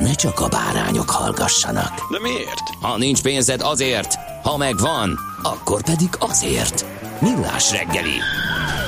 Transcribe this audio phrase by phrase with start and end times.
[0.00, 2.10] ne csak a bárányok hallgassanak.
[2.10, 2.68] De miért?
[2.80, 6.84] Ha nincs pénzed azért, ha megvan, akkor pedig azért.
[7.20, 8.18] Millás reggeli.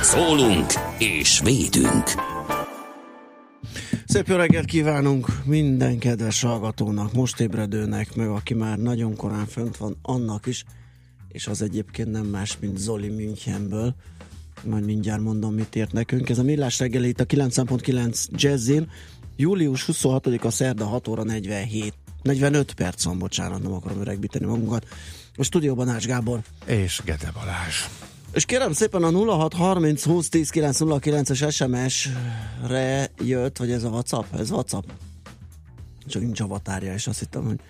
[0.02, 2.04] Szólunk és védünk.
[4.06, 9.76] Szép jó reggelt kívánunk minden kedves hallgatónak, most ébredőnek, meg aki már nagyon korán fönt
[9.76, 10.64] van, annak is,
[11.28, 13.94] és az egyébként nem más, mint Zoli Münchenből.
[14.64, 16.28] Majd mindjárt mondom, mit ért nekünk.
[16.28, 18.90] Ez a Millás reggeli itt a 9.9 Jazzin.
[19.40, 24.86] Július 26-a szerda 6 óra 47 45 perc van, bocsánat, nem akarom öregbíteni magunkat.
[25.36, 26.40] A stúdióban Ács Gábor.
[26.66, 27.84] És Gede Balázs.
[28.32, 34.34] És kérem szépen a 0630 20 10 909-es SMS-re jött, vagy ez a WhatsApp?
[34.34, 34.88] Ez WhatsApp.
[36.06, 37.60] Csak nincs avatárja, és azt hittem, hogy,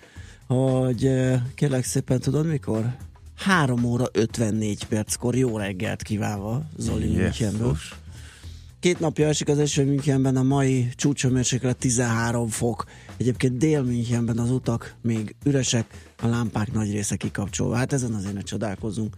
[0.47, 2.95] hogy eh, kérlek szépen tudod mikor?
[3.37, 7.77] 3 óra 54 perckor jó reggelt kívánva Zoli Münchenből.
[8.81, 12.85] Két napja esik az eső Münchenben, a mai csúcsomérséklet 13 fok.
[13.17, 17.75] Egyébként dél Münchenben az utak még üresek, a lámpák nagy része kikapcsolva.
[17.75, 19.15] Hát ezen azért ne csodálkozunk.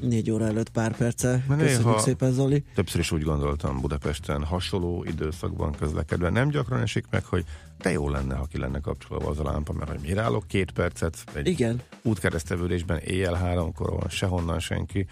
[0.00, 1.44] Négy óra előtt pár perce.
[1.48, 2.64] Mert Köszönjük szépen, Zoli.
[2.74, 6.30] Többször is úgy gondoltam Budapesten hasonló időszakban közlekedve.
[6.30, 7.44] Nem gyakran esik meg, hogy
[7.78, 10.70] de jó lenne, ha ki lenne kapcsolva az a lámpa, mert hogy mire állok két
[10.70, 11.82] percet egy Igen.
[12.02, 15.06] útkeresztevődésben éjjel háromkor van sehonnan senki.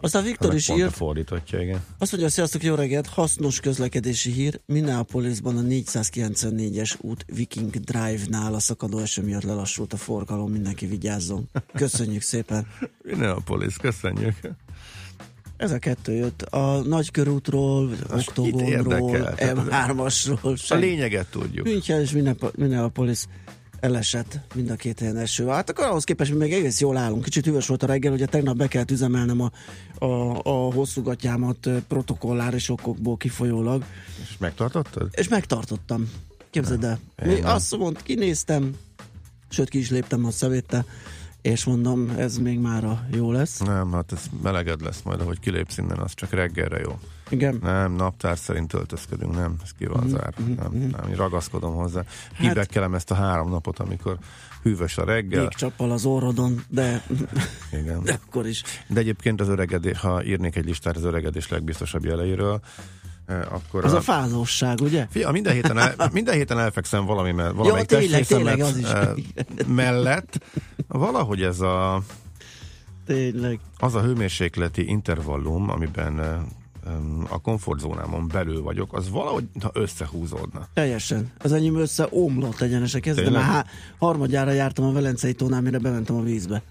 [0.00, 1.84] Aztán Viktor is írt, fordítottja, igen.
[1.98, 8.58] azt mondja, sziasztok, jó reggelt, hasznos közlekedési hír, Minneapolisban a 494-es út Viking Drive-nál a
[8.58, 11.48] szakadó eső miatt lelassult a forgalom, mindenki vigyázzon.
[11.74, 12.66] Köszönjük szépen.
[13.10, 14.34] Minneapolis, köszönjük.
[15.56, 16.42] Ez a kettő jött.
[16.42, 19.34] A Nagykörútról, Oktogonról, mit érdekel?
[19.38, 20.70] M3-asról.
[20.70, 21.66] A lényeget tudjuk.
[21.66, 23.24] München és Minneap- Minneapolis
[23.80, 25.46] elesett mind a két helyen eső.
[25.46, 27.24] Hát akkor ahhoz képest mi még egész jól állunk.
[27.24, 29.50] Kicsit hűvös volt a reggel, ugye tegnap be kellett üzemelnem a,
[30.04, 33.84] a, a hosszúgatjámat ö, protokolláris okokból kifolyólag,
[34.22, 35.08] És megtartottad?
[35.12, 36.10] és megtartottam.
[36.50, 36.98] Képzeld el.
[37.24, 38.76] Mi azt mondta, kinéztem,
[39.48, 40.84] sőt ki is léptem a szemétte,
[41.42, 43.58] és mondom, ez még mára jó lesz.
[43.58, 46.98] Nem, hát ez meleged lesz majd, ahogy kilépsz innen, az csak reggelre jó.
[47.30, 47.58] Igen.
[47.62, 50.42] Nem, naptár szerint öltözködünk, nem, ez ki Mhm, van zárva.
[50.46, 52.02] Nem, nem, én ragaszkodom hozzá.
[52.40, 54.18] Kibekkelem ezt a három napot, amikor
[54.62, 55.40] hűvös a reggel.
[55.42, 57.04] Jégcsappal az orrodon, de,
[57.72, 58.02] Igen.
[58.02, 58.62] de akkor is.
[58.88, 62.60] De egyébként az öregedés, ha írnék egy listát az öregedés legbiztosabb jeleiről,
[63.26, 65.06] eh, akkor Az a fázóság, ugye?
[65.10, 68.88] Fia, minden héten, el, minden héten elfekszem valami, mell- valamelyik tényleg, testrészemet, tényleg, az is.
[68.90, 70.44] eh, mellett.
[70.88, 72.02] Valahogy ez a,
[73.06, 73.60] Tényleg.
[73.78, 76.36] az a hőmérsékleti intervallum, amiben eh,
[77.28, 80.66] a komfortzónámon belül vagyok, az valahogy ha összehúzódna.
[80.74, 81.30] Teljesen.
[81.38, 83.06] Az enyém össze omlott egyenesek.
[83.06, 83.42] Ez, de Tényleg?
[83.42, 83.66] már há-
[83.98, 86.62] harmadjára jártam a Velencei tónál, mire bementem a vízbe.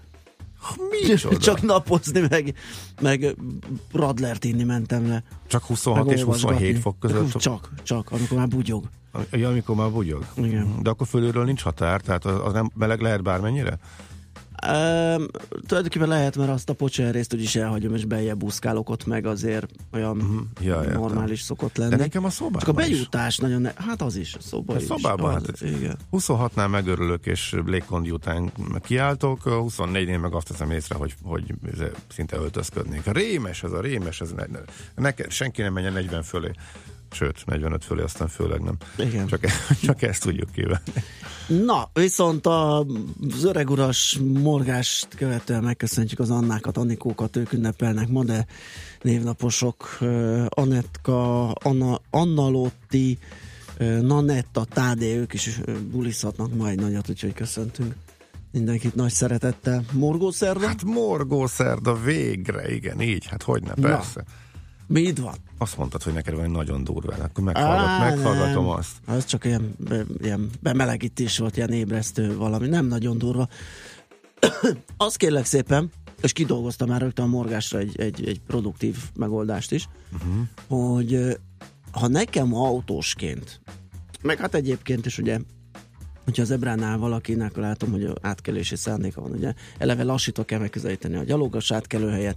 [0.90, 1.36] Micsoda?
[1.48, 2.54] Csak napozni, meg,
[3.00, 3.36] meg
[3.92, 5.22] radlert inni mentem le.
[5.66, 6.56] 26 meg és olvasgatni.
[6.56, 7.32] 27 fok között.
[7.32, 8.84] Csak, csak, amikor már bugyog.
[9.30, 10.26] Ja, amikor már bugyog.
[10.36, 10.82] Igen.
[10.82, 13.78] De akkor fölülről nincs határ, tehát az, az nem meleg lehet bármennyire?
[14.66, 15.26] Um,
[15.66, 19.66] tulajdonképpen lehet, mert azt a pocsér részt úgyis elhagyom, és beljebb buszkálok ott meg azért
[19.92, 20.36] olyan Mhm.
[20.60, 21.00] Ja, értem.
[21.00, 21.90] normális szokott lenni.
[21.90, 22.88] De nekem a szobában Csak a is.
[22.88, 24.82] bejutás nagyon, ne- hát az is, a szoba A is.
[24.84, 25.96] szobában, az, hát igen.
[26.12, 31.54] 26-nál megörülök, és légkondi után kiáltok, 24-nél meg azt teszem észre, hogy, hogy
[32.08, 33.02] szinte öltözködnék.
[33.12, 34.58] Rémes ez a rémes, ez ne, ne,
[34.94, 36.50] neke, senki nem menjen 40 fölé.
[37.10, 38.76] Sőt, 45 fölé, aztán főleg nem.
[38.98, 39.26] Igen.
[39.26, 39.40] Csak,
[39.86, 40.92] csak ezt tudjuk kívánni.
[41.64, 42.78] Na, viszont a,
[43.30, 48.46] az öreguras morgást követően megköszöntjük az Annákat, Annikókat, ők ünnepelnek ma, de
[49.02, 49.98] névnaposok,
[50.48, 53.18] Anetka, Anna, Anna Lotti,
[54.00, 55.60] Nanetta, Tádé, ők is
[55.90, 57.94] bulizhatnak majd nagyot, úgyhogy köszöntünk
[58.52, 59.84] mindenkit nagy szeretettel.
[59.92, 60.66] Morgószerda?
[60.66, 64.24] Hát morgó szerda végre, igen, így, hát hogyne, persze.
[64.92, 65.34] Mit van?
[65.58, 68.72] Azt mondtad, hogy neked van nagyon durván, akkor meghallgat, Á, meghallgatom nem.
[68.72, 68.96] azt.
[69.06, 69.76] Az csak ilyen,
[70.22, 73.48] ilyen bemelegítés volt, ilyen ébresztő valami, nem nagyon durva.
[74.96, 75.90] Azt kérlek szépen,
[76.20, 80.46] és kidolgoztam már rögtön a morgásra egy, egy, egy produktív megoldást is, uh-huh.
[80.68, 81.38] hogy
[81.92, 83.60] ha nekem autósként,
[84.22, 85.38] meg hát egyébként is ugye,
[86.24, 91.24] hogyha az ebránál valakinek látom, hogy átkelési szándéka van, ugye eleve lassítok kell megközelíteni a
[91.24, 92.36] gyalogos átkelőhelyet,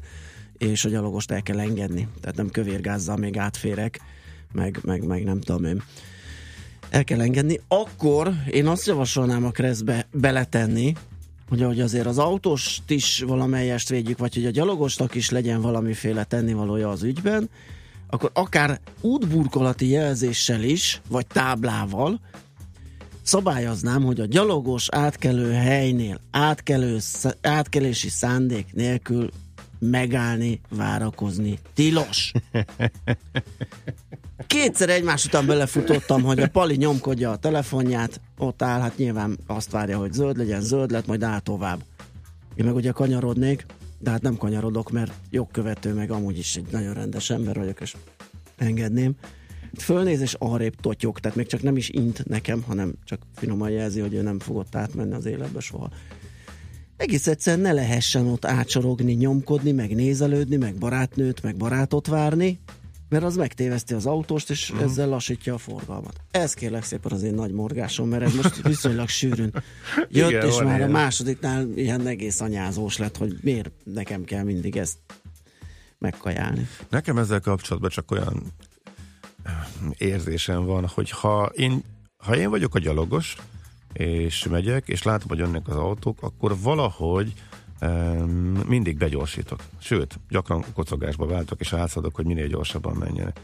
[0.63, 3.99] és a gyalogost el kell engedni, tehát nem kövérgázzal még átférek,
[4.51, 5.83] meg, meg, meg nem tudom én.
[6.89, 10.93] El kell engedni, akkor én azt javasolnám a kreszbe beletenni,
[11.49, 16.23] hogy ahogy azért az autóst is valamelyest védjük, vagy hogy a gyalogosnak is legyen valamiféle
[16.23, 17.49] tennivalója az ügyben,
[18.07, 22.19] akkor akár útburkolati jelzéssel is, vagy táblával
[23.21, 26.99] szabályoznám, hogy a gyalogos átkelő helynél átkelő,
[27.41, 29.29] átkelési szándék nélkül
[29.89, 32.31] megállni, várakozni tilos.
[34.47, 39.71] Kétszer egymás után belefutottam, hogy a Pali nyomkodja a telefonját, ott áll, hát nyilván azt
[39.71, 41.83] várja, hogy zöld legyen, zöld lett, majd áll tovább.
[42.55, 43.65] Én meg ugye kanyarodnék,
[43.99, 47.95] de hát nem kanyarodok, mert jogkövető, meg amúgy is egy nagyon rendes ember vagyok, és
[48.57, 49.13] engedném.
[49.77, 53.99] Fölnéz és arrébb totyog, tehát még csak nem is int nekem, hanem csak finoman jelzi,
[53.99, 55.89] hogy ő nem fogott átmenni az életbe soha.
[56.97, 62.59] Egész egyszerűen ne lehessen ott átsorogni, nyomkodni, meg nézelődni, meg barátnőt, meg barátot várni,
[63.09, 64.85] mert az megtéveszti az autóst, és uh-huh.
[64.85, 66.15] ezzel lassítja a forgalmat.
[66.31, 69.51] Ez kérlek szépen az én nagy morgásom, mert ez most viszonylag sűrűn
[70.09, 70.89] jött, Igen, és már ilyen.
[70.89, 74.97] a másodiknál ilyen egész anyázós lett, hogy miért nekem kell mindig ezt
[75.97, 76.67] megkajálni.
[76.89, 78.43] Nekem ezzel kapcsolatban csak olyan
[79.43, 79.53] eh,
[79.97, 81.83] érzésem van, hogy ha én,
[82.17, 83.37] ha én vagyok a gyalogos,
[83.93, 87.33] és megyek, és látom, hogy jönnek az autók, akkor valahogy
[87.81, 89.59] um, mindig begyorsítok.
[89.79, 93.39] Sőt, gyakran kocogásba váltok, és átszadok, hogy minél gyorsabban menjenek.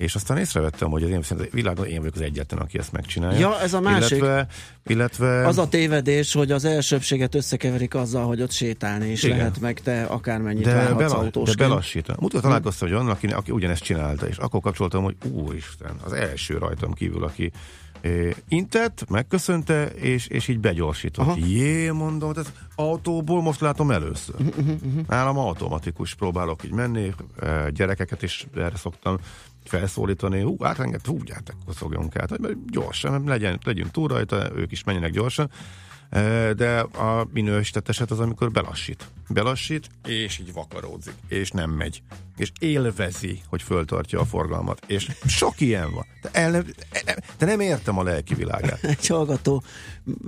[0.00, 3.38] És aztán észrevettem, hogy az én szerintem világon én vagyok az egyetlen, aki ezt megcsinálja.
[3.38, 4.18] Ja, ez a másik.
[4.18, 4.46] Illetve,
[4.86, 9.36] illetve Az a tévedés, hogy az elsőbséget összekeverik azzal, hogy ott sétálni is Igen.
[9.36, 11.58] lehet, meg te akármennyit de, várhatsz bela, de autósként.
[11.58, 12.16] belassítom.
[12.20, 16.58] Múltkor találkoztam hogy annak, aki, aki ugyanezt csinálta, és akkor kapcsoltam, hogy úristen, az első
[16.58, 17.52] rajtam kívül, aki
[18.48, 21.26] intett, megköszönte, és, és így begyorsított.
[21.26, 21.36] Aha.
[21.46, 24.34] Jé, mondom, ez autóból most látom először.
[25.08, 27.14] Nálam automatikus próbálok így menni,
[27.70, 29.18] gyerekeket is erre szoktam
[29.64, 34.84] felszólítani, hú, átenged, hú, gyertek, szogjunk át, hogy gyorsan, legyen, legyünk túl rajta, ők is
[34.84, 35.50] menjenek gyorsan.
[36.56, 39.08] De a minősített eset az, amikor belassít.
[39.28, 42.02] Belassít, és így vakaródzik, és nem megy.
[42.36, 44.80] És élvezi, hogy föltartja a forgalmat.
[44.86, 46.06] És sok ilyen van.
[46.22, 46.64] De, el nem,
[47.38, 48.84] de nem értem a lelki világát.
[48.84, 49.62] egy hallgató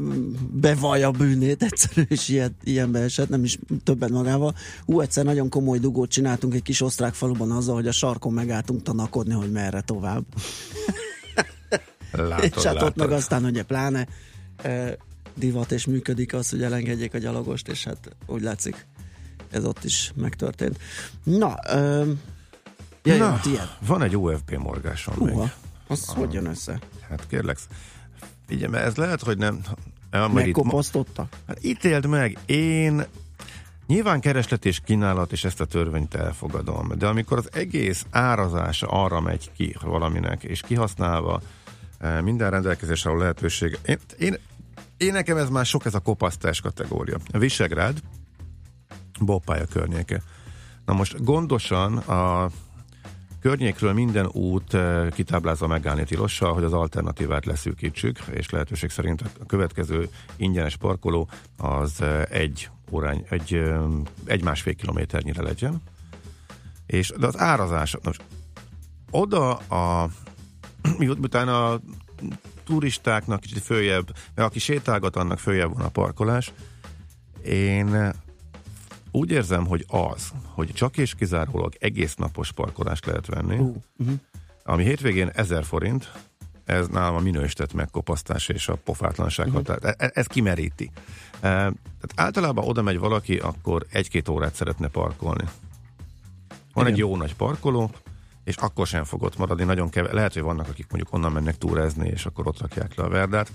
[0.00, 4.54] mm, bevallja a bűnét, egyszerű, és ilyen, ilyenbe esett, nem is többet magával.
[4.84, 8.82] Hú, egyszer nagyon komoly dugót csináltunk egy kis osztrák faluban azzal, hogy a sarkon megálltunk
[8.82, 10.24] tanakodni, hogy merre tovább.
[12.12, 12.96] Látod, és hát ott látod.
[12.96, 14.06] meg aztán ugye pláne
[14.56, 14.96] e,
[15.34, 18.86] divat és működik az, hogy elengedjék a gyalogost, és hát úgy látszik,
[19.50, 20.78] ez ott is megtörtént.
[21.22, 22.10] Na, ö,
[23.02, 23.40] ja, Na,
[23.86, 25.34] van egy OFP morgásom még.
[25.34, 25.50] Húha,
[25.86, 26.78] az hogy jön össze?
[27.08, 27.58] Hát kérlek,
[28.46, 29.60] figyelj, mert ez lehet, hogy nem...
[30.32, 31.28] Megkopasztotta?
[31.46, 33.04] hát ítéld meg, én
[33.86, 39.20] nyilván kereslet és kínálat, és ezt a törvényt elfogadom, de amikor az egész árazása arra
[39.20, 41.40] megy ki valaminek, és kihasználva
[41.98, 44.36] eh, minden rendelkezésre a lehetőség, én, én,
[45.02, 47.16] én nekem ez már sok ez a kopasztás kategória.
[47.32, 48.00] Visegrád,
[49.20, 50.22] Boppája környéke.
[50.84, 52.50] Na most gondosan a
[53.40, 59.46] környékről minden út eh, kitáblázva megállni tilossal, hogy az alternatívát leszűkítsük, és lehetőség szerint a
[59.46, 63.80] következő ingyenes parkoló az eh, egy órány, egy, eh,
[64.24, 65.82] egy másfél kilométernyire legyen.
[66.86, 68.22] És de az árazás, most
[69.10, 70.08] oda a
[70.98, 71.80] miután a
[72.64, 76.52] turistáknak kicsit följebb, mert aki sétálgat, annak följebb van a parkolás.
[77.44, 78.12] Én
[79.10, 84.16] úgy érzem, hogy az, hogy csak és kizárólag egész napos parkolást lehet venni, Hú, uh-huh.
[84.64, 86.12] ami hétvégén 1000 forint,
[86.64, 89.66] ez nálam a minősített megkopasztás és a pofátlanság uh-huh.
[89.66, 89.94] határ.
[89.98, 90.90] E- Ez kimeríti.
[91.34, 91.74] E, Tehát
[92.14, 95.44] általában oda megy valaki, akkor egy-két órát szeretne parkolni.
[96.72, 96.92] Van Igen.
[96.92, 97.90] egy jó nagy parkoló,
[98.44, 99.64] és akkor sem fog ott maradni.
[99.64, 103.04] Nagyon keve- Lehet, hogy vannak, akik mondjuk onnan mennek túrezni, és akkor ott rakják le
[103.04, 103.52] a verdát,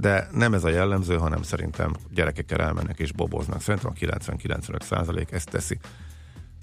[0.00, 3.60] de nem ez a jellemző, hanem szerintem gyerekekkel elmennek és boboznak.
[3.60, 5.78] Szerintem a 90-95 százalék ezt teszi.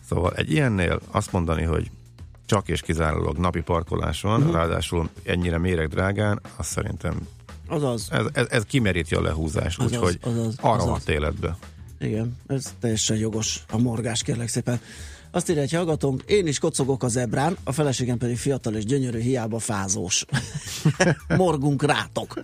[0.08, 1.92] Szóval egy ilyennél azt mondani, hogy
[2.46, 4.56] csak és kizárólag napi parkolás van, uh-huh.
[4.56, 7.28] ráadásul ennyire méreg drágán, azt szerintem
[7.68, 8.08] Azaz.
[8.12, 10.20] ez, ez, ez kimeríti a lehúzást, úgyhogy
[10.62, 10.90] arra azaz.
[10.90, 11.58] hat életbe.
[12.00, 14.80] Igen, ez teljesen jogos a morgás, kérlek szépen.
[15.32, 19.20] Azt írja egy hallgatónk, én is kocogok a zebrán, a feleségem pedig fiatal és gyönyörű,
[19.20, 20.26] hiába fázós.
[21.38, 22.44] Morgunk rátok.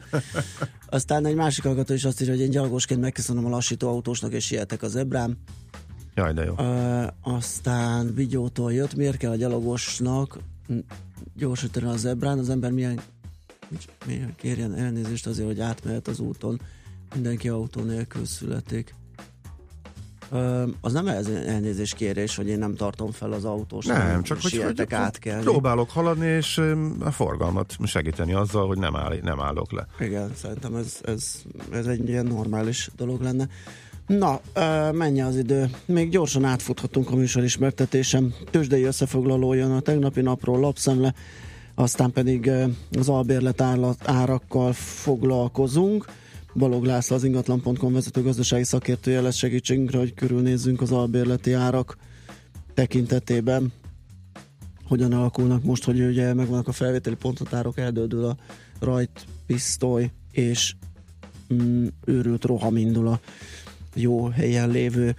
[0.90, 4.46] Aztán egy másik hallgató is azt írja, hogy én gyalogosként megköszönöm a lassító autósnak, és
[4.46, 5.38] sietek a zebrán.
[6.16, 6.54] Jaj, de jó.
[6.58, 10.38] Ö, aztán Vigyótól jött, miért kell a gyalogosnak
[11.36, 13.00] gyorsítani a zebrán, az ember milyen,
[14.06, 16.62] milyen kérjen elnézést azért, hogy átmehet az úton,
[17.14, 18.96] mindenki autó nélkül születik.
[20.82, 23.86] Az nem ez elnézés kérés, hogy én nem tartom fel az autós.
[23.86, 25.40] Nem, csak hogy, hogy át kell.
[25.42, 26.62] próbálok haladni, és
[27.00, 29.88] a forgalmat segíteni azzal, hogy nem, áll, nem állok le.
[30.00, 31.42] Igen, szerintem ez, ez,
[31.72, 33.48] ez egy ilyen normális dolog lenne.
[34.08, 34.40] Na,
[34.92, 35.70] menj az idő.
[35.86, 38.34] Még gyorsan átfuthatunk a műsor ismertetésem.
[38.52, 41.14] Tőzsdei összefoglaló jön a tegnapi napról, lapszemle,
[41.76, 42.52] aztán pedig
[42.92, 43.62] az albérlet
[44.06, 46.06] árakkal foglalkozunk.
[46.56, 51.98] Balog László az ingatlan.com vezető gazdasági szakértője lesz segítségünkre, hogy körülnézzünk az albérleti árak
[52.74, 53.72] tekintetében.
[54.84, 58.38] Hogyan alakulnak most, hogy ugye megvannak a felvételi ponthatárok, eldődül a
[58.80, 60.76] rajt, pisztoly és
[61.54, 63.20] mm, őrült roham indul a
[63.94, 65.16] jó helyen lévő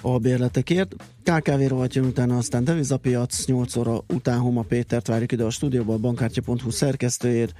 [0.00, 0.94] albérletekért.
[1.22, 5.94] KKV rovat jön utána, aztán devizapiac, 8 óra után Homa Pétert várjuk ide a stúdióba,
[5.94, 7.54] a bankkártya.hu szerkesztőjét,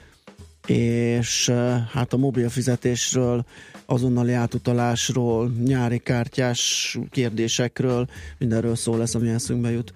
[0.67, 1.49] és
[1.93, 3.45] hát a mobil fizetésről,
[3.87, 8.07] azonnali átutalásról, nyári kártyás kérdésekről,
[8.39, 9.93] mindenről szó lesz, ami eszünkbe jut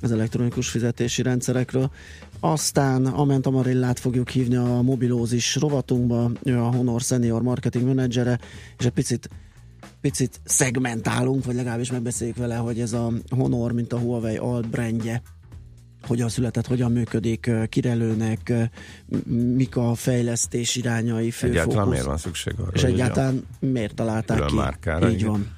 [0.00, 1.90] az elektronikus fizetési rendszerekről.
[2.40, 8.38] Aztán Ament Amarillát fogjuk hívni a mobilózis rovatunkba, ő a Honor Senior Marketing Managere,
[8.78, 9.28] és egy picit
[10.00, 15.22] picit szegmentálunk, vagy legalábbis megbeszéljük vele, hogy ez a Honor, mint a Huawei alt brandje,
[16.06, 18.52] hogyan született, hogyan működik, kirelőnek,
[19.54, 21.60] mik a fejlesztés irányai, főfókusz.
[21.60, 22.70] Egyáltalán miért van szükség arra?
[22.74, 24.54] És egyáltalán miért találták ki?
[24.54, 25.30] márkára, Így igen.
[25.30, 25.56] van.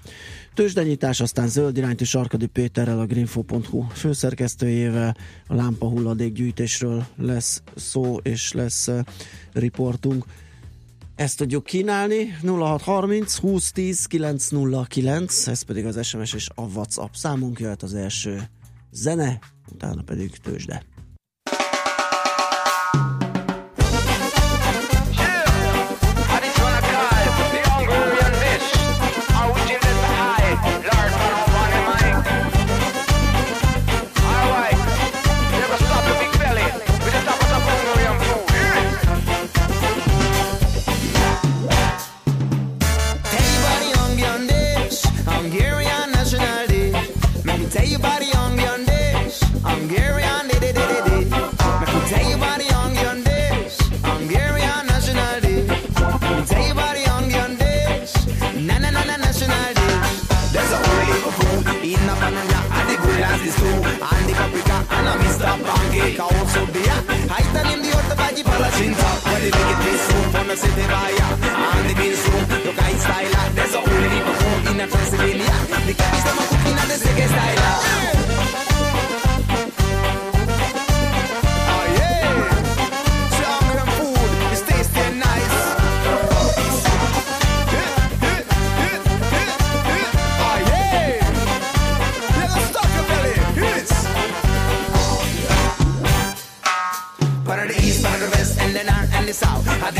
[0.55, 8.53] Tőzsdenyítás, aztán zöld iránytű Sarkadi Péterrel, a greenfo.hu főszerkesztőjével, a lámpa hulladékgyűjtésről lesz szó, és
[8.53, 8.91] lesz
[9.53, 10.25] riportunk.
[11.15, 17.83] Ezt tudjuk kínálni, 0630 2010 909, ez pedig az SMS és a WhatsApp számunk jöhet
[17.83, 18.43] az első
[18.95, 19.39] zene,
[19.73, 20.83] utána pedig tőzsde.
[64.91, 65.47] and a Mr.
[65.65, 66.99] Pancake also beer.
[67.31, 69.09] I tell him the other body palachinta.
[69.25, 71.27] Well, they make it taste so the city sit baya.
[71.75, 73.51] And the bean soup, the I style.
[73.55, 74.37] There's a whole heap of
[74.71, 75.55] in a Transylvania.
[75.87, 77.64] The cabbage them a cooking and the second style.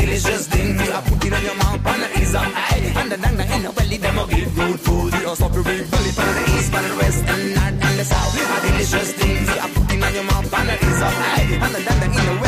[0.05, 2.45] Delicious thing to put it on your mouth, and the ease of.
[3.01, 5.13] And the dang in the belly, them will give good food.
[5.13, 6.09] You stop your big belly.
[6.09, 8.35] Of the east, of the west, and north and the south.
[8.35, 11.13] A delicious thing to put it on your mouth, and the ease of.
[11.65, 12.44] And the dang in the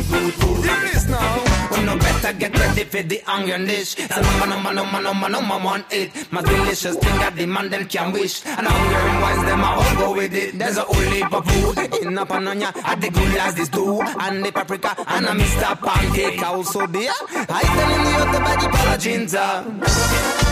[0.00, 0.62] good food.
[0.64, 1.44] This now.
[1.70, 3.94] Well, no better get ready for the onion dish.
[3.96, 6.10] So number, number, number, number, number one it.
[6.32, 8.44] My delicious thing I demand man them can wish.
[8.46, 10.58] And hungry wise them I all go with it.
[10.58, 12.74] There's a whole heap of food in a pananya.
[12.84, 14.00] At the good as this too.
[14.20, 15.78] And the paprika and a Mr.
[15.80, 17.12] Pancake also there.
[17.30, 19.64] I tell him the other body palacinta.
[19.82, 20.51] Ah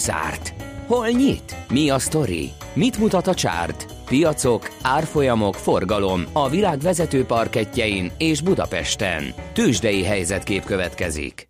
[0.00, 0.54] zárt?
[0.86, 1.56] Hol nyit?
[1.68, 2.50] Mi a sztori?
[2.74, 3.86] Mit mutat a csárt?
[4.04, 9.24] Piacok, árfolyamok, forgalom a világ vezető parketjein és Budapesten.
[9.52, 11.48] Tősdei helyzetkép következik.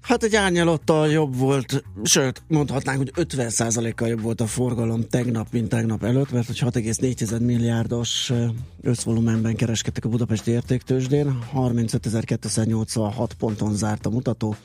[0.00, 5.68] Hát egy árnyalattal jobb volt, sőt, mondhatnánk, hogy 50%-kal jobb volt a forgalom tegnap, mint
[5.68, 8.46] tegnap előtt, mert hogy 6,4 milliárdos ö,
[8.82, 14.56] összvolumenben kereskedtek a budapesti értéktősdén, 35.286 ponton zárt a mutató,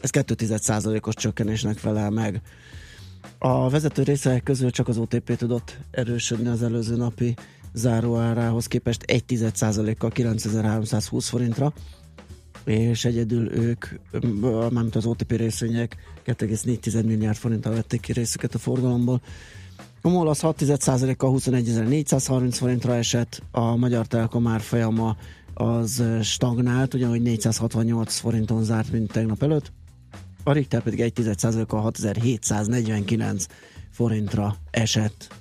[0.00, 2.40] ez 2,1%-os csökkenésnek felel meg.
[3.38, 7.34] A vezető részek közül csak az OTP tudott erősödni az előző napi
[7.74, 11.72] záróárához képest 1,1%-kal 9320 forintra,
[12.64, 13.86] és egyedül ők,
[14.70, 19.20] mármint az OTP részvények 2,4 milliárd forinttal vették ki részüket a forgalomból.
[20.02, 25.16] A MOL az 6,1%-kal 21.430 forintra esett, a Magyar Telekom árfolyama
[25.54, 29.72] az stagnált, ugyanúgy 468 forinton zárt, mint tegnap előtt.
[30.48, 33.46] A Richter pedig 1,1%-kal 6749
[33.90, 35.34] forintra esett.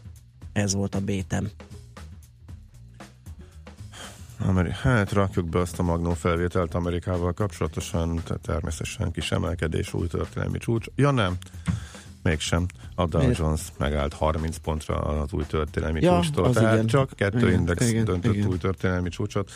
[0.53, 1.49] Ez volt a bétem.
[4.39, 10.07] Ameri- hát rakjuk be azt a magnó felvételt Amerikával kapcsolatosan, tehát természetesen kis emelkedés, új
[10.07, 10.85] történelmi csúcs.
[10.95, 11.37] Ja nem,
[12.23, 12.65] mégsem.
[12.95, 13.37] A Dow Miért?
[13.37, 16.53] Jones megállt 30 pontra az új történelmi Ja, csúcstól.
[16.53, 16.87] Tehát igen.
[16.87, 18.47] csak kettő Igen, index igen, döntött igen.
[18.47, 19.51] új történelmi csúcsot.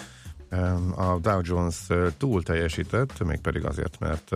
[0.95, 1.87] A Dow Jones
[2.17, 4.31] túl teljesített, mégpedig azért, mert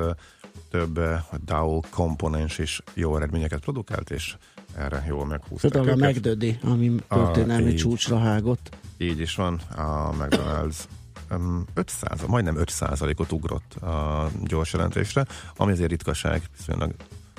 [0.73, 4.35] több eh, Dow komponens is jó eredményeket produkált, és
[4.75, 6.15] erre jól meghúzták Például a őket.
[6.15, 7.77] McDödi, ami A- történelmi így.
[7.77, 8.77] csúcsra hágott.
[8.97, 10.77] Így is van, a McDonald's
[11.31, 15.25] um, 500, majdnem 5%-ot ugrott a gyors jelentésre,
[15.55, 16.93] ami azért ritkaság, viszonylag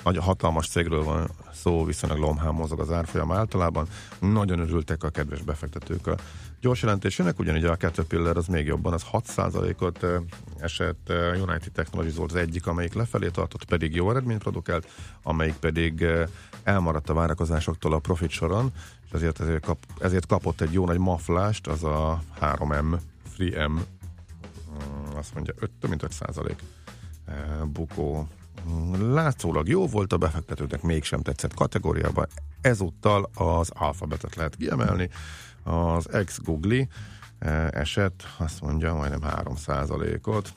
[0.05, 3.87] nagy hatalmas cégről van szó, viszonylag lomhán mozog az árfolyam általában.
[4.19, 6.17] Nagyon örültek a kedves befektetők a
[6.65, 10.19] gyors jelentésének, ugyanígy a Caterpillar az még jobban, az 6%-ot ö,
[10.59, 14.89] esett, United Technologies volt az egyik, amelyik lefelé tartott, pedig jó eredményt produkált,
[15.23, 16.07] amelyik pedig
[16.63, 18.73] elmaradt a várakozásoktól a profit soron,
[19.05, 22.99] és ezért, ezért, kap, ezért kapott egy jó nagy maflást, az a 3M,
[23.39, 23.81] 3M, mm,
[25.17, 26.63] azt mondja, 5, több mint 5 százalék
[27.65, 28.29] bukó.
[29.01, 32.27] Látszólag jó volt a befektetőknek, mégsem tetszett kategóriában.
[32.61, 35.11] Ezúttal az alfabetet lehet kiemelni.
[35.65, 36.87] Az ex-Google
[37.71, 40.53] eset, azt mondja, majdnem 3 százalékot.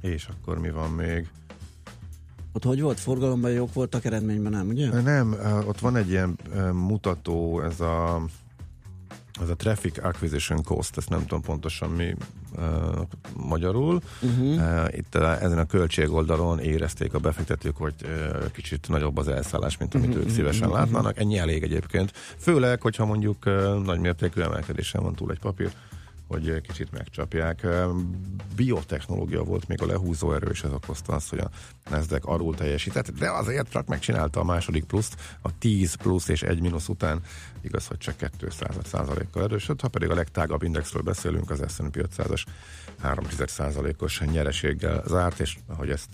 [0.00, 1.28] És akkor mi van még?
[2.52, 3.00] Ott hogy volt?
[3.00, 5.00] Forgalomban jók voltak, eredményben nem, ugye?
[5.00, 8.22] Nem, eh, ott van egy ilyen eh, mutató, ez a
[9.42, 12.14] ez a Traffic Acquisition Cost, ezt nem tudom pontosan mi
[12.56, 12.62] uh,
[13.36, 14.00] magyarul.
[14.22, 14.46] Uh-huh.
[14.46, 19.28] Uh, itt uh, ezen a költség oldalon érezték a befektetők, hogy uh, kicsit nagyobb az
[19.28, 20.24] elszállás, mint amit uh-huh.
[20.24, 20.84] ők szívesen uh-huh.
[20.84, 21.18] látnának.
[21.18, 22.12] Ennyi elég egyébként.
[22.38, 25.70] Főleg, hogyha mondjuk uh, nagy mértékű emelkedésen van túl egy papír,
[26.28, 27.66] hogy kicsit megcsapják.
[28.56, 31.50] Biotechnológia volt még a lehúzó erő, és ez okozta azt, hogy a
[31.90, 36.60] Nasdaq arról teljesített, de azért csak megcsinálta a második pluszt, a 10 plusz és 1
[36.60, 37.20] mínusz után,
[37.60, 42.44] igaz, hogy csak 200 százalékkal erősödött, ha pedig a legtágabb indexről beszélünk, az S&P 500-as
[43.00, 46.08] 3 százalékos nyereséggel zárt, és ahogy ezt,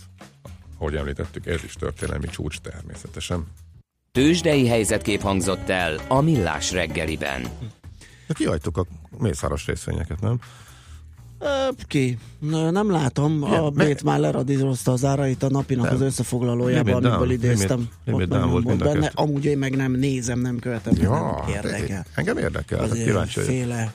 [0.79, 3.47] ahogy említettük, ez is történelmi csúcs természetesen.
[4.13, 7.43] Tőzsdei helyzetkép hangzott el a Millás reggeliben.
[8.27, 8.87] De kihagytuk a
[9.19, 10.39] mészáros részvényeket, nem?
[11.87, 12.19] Ki?
[12.71, 13.43] Nem látom.
[13.43, 15.95] A me- Bét már leradírozta az árait a napinak Nem.
[15.95, 17.77] az összefoglalójában, Limit down, amiből idéztem.
[17.79, 19.11] limit- limit down volt mind benne.
[19.15, 21.11] Amúgy én meg nem nézem, nem követem, Ja,
[21.47, 22.05] nem érdekel.
[22.15, 23.95] engem érdekel, hát Azért kíváncsi féle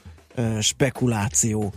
[0.61, 1.73] spekuláció.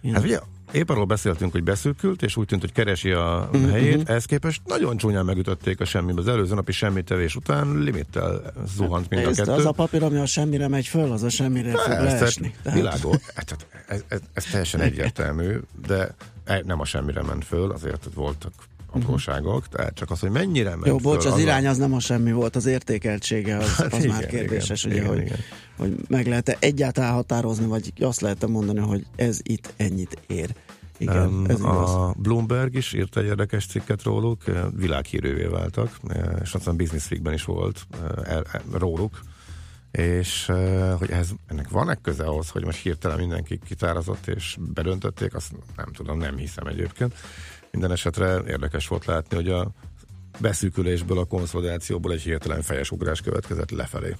[0.00, 0.38] Én Hát ugye
[0.76, 4.60] épp arról beszéltünk, hogy beszűkült, és úgy tűnt, hogy keresi a Mhm, helyét, ehhez képest
[4.66, 6.20] nagyon csúnyán megütötték a semmibe.
[6.20, 9.52] Az előző napi semmit után limittel zuhant mind a Nézd, kettő.
[9.52, 12.54] az a papír, ami a semmire megy föl, az a semmire fog Persze, leesni.
[12.62, 13.16] Tehát- világos.
[13.34, 13.56] Hát,
[13.88, 18.52] ez, ez, ez teljesen egyértelmű, de e- nem a semmire ment föl, azért voltak
[18.90, 21.94] apróságok, tehát csak az, hogy mennyire ment Jó, bocs, föl, az a- irány az nem
[21.94, 25.24] a semmi volt, az értékeltsége, az, Hát az igen, már kérdéses, igen, ugye, igen, hogy,
[25.26, 25.38] igen.
[25.76, 30.54] hogy meg lehet-e egyáltalán határozni, vagy azt lehet mondani, hogy ez itt ennyit ér.
[30.98, 31.90] Igen, ez igaz.
[31.90, 37.10] a Bloomberg is írt egy érdekes cikket róluk, eh, világhírűvé váltak, eh, és aztán Business
[37.10, 37.86] Weekben is volt
[38.24, 38.40] eh,
[38.72, 39.20] róluk,
[39.90, 40.52] és
[40.98, 45.92] hogy ez, ennek van-e köze ahhoz, hogy most hirtelen mindenki kitárazott és bedöntötték, azt nem
[45.92, 47.14] tudom, nem hiszem egyébként.
[47.70, 49.70] Minden esetre érdekes volt látni, hogy a
[50.40, 54.16] beszűkülésből, a konszolidációból egy hirtelen fejes ugrás következett lefelé.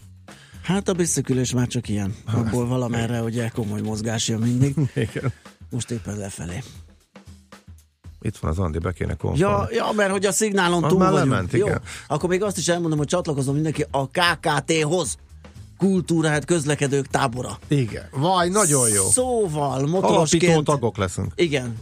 [0.63, 2.15] Hát a beszűkülés már csak ilyen.
[2.25, 4.75] Abból valamerre ugye komoly mozgás jön mindig.
[4.95, 5.33] Igen.
[5.71, 6.63] Most éppen lefelé.
[8.21, 9.75] Itt van az Andi, be kéne Ja, konfolni.
[9.75, 11.31] ja, mert hogy a szignálon Az túl már vagyunk.
[11.31, 11.81] lement, Jó, igen.
[12.09, 15.17] akkor még azt is elmondom, hogy csatlakozom mindenki a KKT-hoz.
[15.79, 17.59] Kultúrát közlekedők tábora.
[17.69, 18.09] Igen.
[18.11, 19.03] Vaj, nagyon jó.
[19.11, 20.65] Szóval, Alapító motorosként...
[20.65, 21.33] tagok leszünk.
[21.35, 21.77] Igen,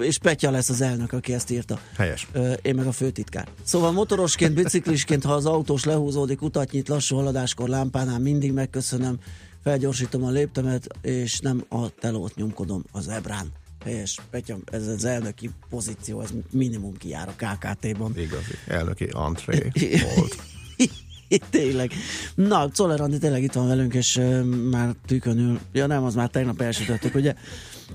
[0.00, 1.78] és Petya lesz az elnök, aki ezt írta.
[1.96, 2.28] Helyes.
[2.62, 3.48] Én meg a főtitkár.
[3.62, 9.16] Szóval motorosként, biciklisként, ha az autós lehúzódik, utat nyit lassú haladáskor lámpánál, mindig megköszönöm,
[9.64, 13.52] felgyorsítom a léptemet, és nem a telót nyomkodom az ebrán.
[13.84, 18.12] helyes, Petya, ez az elnöki pozíció, ez minimum kijár a KKT-ban.
[18.18, 19.70] Igazi, elnöki antré
[20.16, 20.36] volt.
[21.50, 21.92] tényleg.
[22.34, 25.60] Na, Czoller Andi tényleg itt van velünk, és uh, már tükönül.
[25.72, 27.34] Ja nem, az már tegnap elsütöttük, ugye?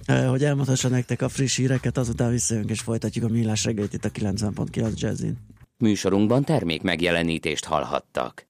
[0.07, 4.05] Uh, hogy elmondhassa nektek a friss híreket, azután visszajönk és folytatjuk a millás reggelit itt
[4.05, 5.37] a 90.9 Jazzin.
[5.77, 8.47] Műsorunkban termék megjelenítést hallhattak.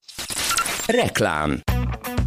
[0.87, 1.61] Reklám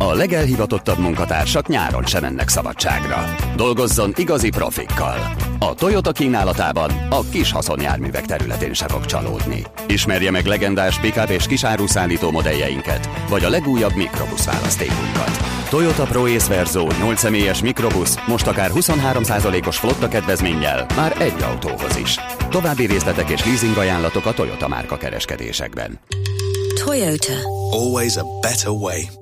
[0.09, 3.35] A legelhivatottabb munkatársak nyáron sem mennek szabadságra.
[3.57, 5.35] Dolgozzon igazi profikkal.
[5.59, 9.63] A Toyota kínálatában a kis haszonjárművek területén se fog csalódni.
[9.87, 15.41] Ismerje meg legendás pick és kisáruszállító modelljeinket, vagy a legújabb mikrobusz választékunkat.
[15.69, 21.97] Toyota Pro Ace Verso 8 személyes mikrobusz most akár 23%-os flotta kedvezménnyel már egy autóhoz
[21.97, 22.19] is.
[22.51, 26.01] További részletek és leasing ajánlatok a Toyota márka kereskedésekben.
[26.85, 27.33] Toyota.
[27.71, 29.22] Always a better way.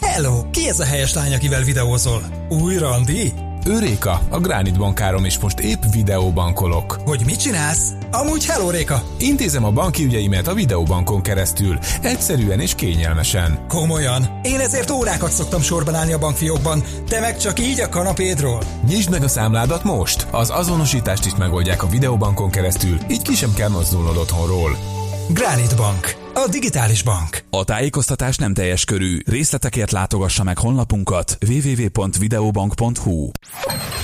[0.00, 0.50] Hello!
[0.50, 2.22] Ki ez a helyes lány, akivel videózol?
[2.48, 3.32] Új Randi?
[3.66, 7.00] Őréka, a Granit bankárom is most épp videóbankolok.
[7.04, 7.92] Hogy mit csinálsz?
[8.10, 9.02] Amúgy hello, Réka!
[9.18, 13.64] Intézem a banki ügyeimet a videóbankon keresztül, egyszerűen és kényelmesen.
[13.68, 14.40] Komolyan?
[14.42, 18.62] Én ezért órákat szoktam sorban állni a bankfiókban, te meg csak így a kanapédról.
[18.86, 20.26] Nyisd meg a számládat most!
[20.30, 24.97] Az azonosítást is megoldják a videóbankon keresztül, így ki sem kell mozdulnod otthonról.
[25.32, 26.16] Granit Bank.
[26.34, 27.44] A digitális bank.
[27.50, 29.18] A tájékoztatás nem teljes körű.
[29.26, 33.30] Részletekért látogassa meg honlapunkat www.videobank.hu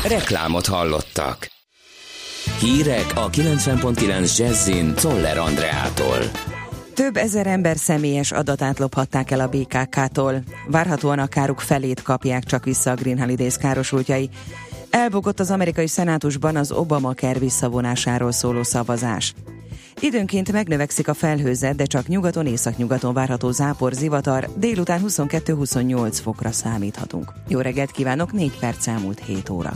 [0.09, 1.51] Reklámot hallottak.
[2.59, 6.19] Hírek a 90.9 Jazzin Toller Andreától.
[6.95, 10.43] Több ezer ember személyes adatát lophatták el a BKK-tól.
[10.69, 14.31] Várhatóan a káruk felét kapják csak vissza a Green Holidays károsultjai.
[14.91, 19.35] Elbogott az amerikai szenátusban az Obamacare visszavonásáról szóló szavazás.
[20.05, 27.33] Időnként megnövekszik a felhőzet, de csak nyugaton, északnyugaton várható zápor, zivatar, délután 22-28 fokra számíthatunk.
[27.49, 29.73] Jó reggelt kívánok, 4 perc elmúlt 7 óra.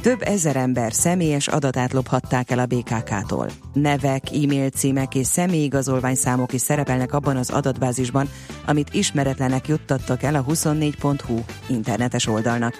[0.00, 3.50] Több ezer ember személyes adatát lophatták el a BKK-tól.
[3.72, 8.28] Nevek, e-mail címek és személyigazolványszámok is szerepelnek abban az adatbázisban,
[8.66, 11.38] amit ismeretlenek juttattak el a 24.hu
[11.68, 12.74] internetes oldalnak.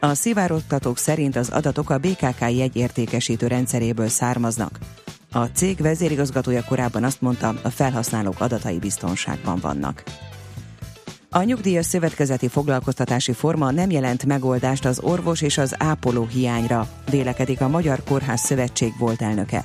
[0.00, 4.78] A szivárogtatók szerint az adatok a BKK jegyértékesítő rendszeréből származnak.
[5.36, 10.02] A cég vezérigazgatója korábban azt mondta, a felhasználók adatai biztonságban vannak.
[11.30, 17.60] A nyugdíjas szövetkezeti foglalkoztatási forma nem jelent megoldást az orvos és az ápoló hiányra, vélekedik
[17.60, 19.64] a Magyar Kórház Szövetség volt elnöke.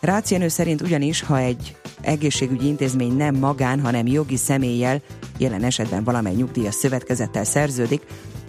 [0.00, 5.00] Rácienő szerint ugyanis, ha egy egészségügyi intézmény nem magán, hanem jogi személlyel,
[5.38, 8.02] jelen esetben valamely nyugdíjas szövetkezettel szerződik,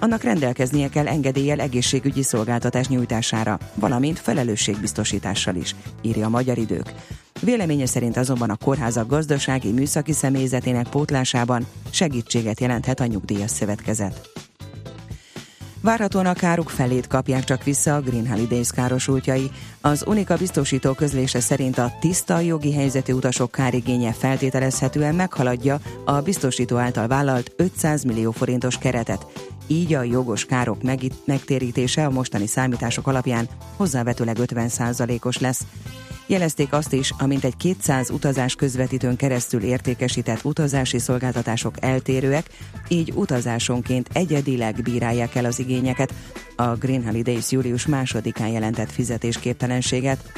[0.04, 6.94] annak rendelkeznie kell engedéllyel egészségügyi szolgáltatás nyújtására, valamint felelősségbiztosítással is, írja a Magyar Idők.
[7.42, 14.30] Véleménye szerint azonban a kórházak gazdasági műszaki személyzetének pótlásában segítséget jelenthet a nyugdíjas szövetkezet.
[15.84, 19.52] Várhatóan a káruk felét kapják csak vissza a Green Holidays károsultjai.
[19.82, 26.78] Az Unika biztosító közlése szerint a tiszta jogi helyzetű utasok kárigénye feltételezhetően meghaladja a biztosító
[26.78, 29.26] által vállalt 500 millió forintos keretet.
[29.68, 30.78] Így a jogos károk
[31.26, 35.62] megtérítése a mostani számítások alapján hozzávetőleg 50%-os lesz.
[36.28, 42.50] Jelezték azt is, amint egy 200 utazás közvetítőn keresztül értékesített utazási szolgáltatások eltérőek,
[42.88, 46.14] így utazásonként egyedileg bírálják el az igényeket.
[46.56, 50.32] A Green Holidays július másodikán jelentett fizetésképtelenséget,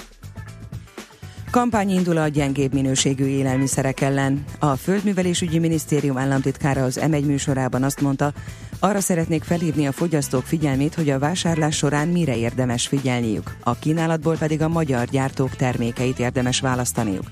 [1.55, 4.43] Kampány indul a gyengébb minőségű élelmiszerek ellen.
[4.59, 8.33] A Földművelésügyi Minisztérium államtitkára az M1 műsorában azt mondta,
[8.79, 14.37] arra szeretnék felhívni a fogyasztók figyelmét, hogy a vásárlás során mire érdemes figyelniük, a kínálatból
[14.37, 17.31] pedig a magyar gyártók termékeit érdemes választaniuk.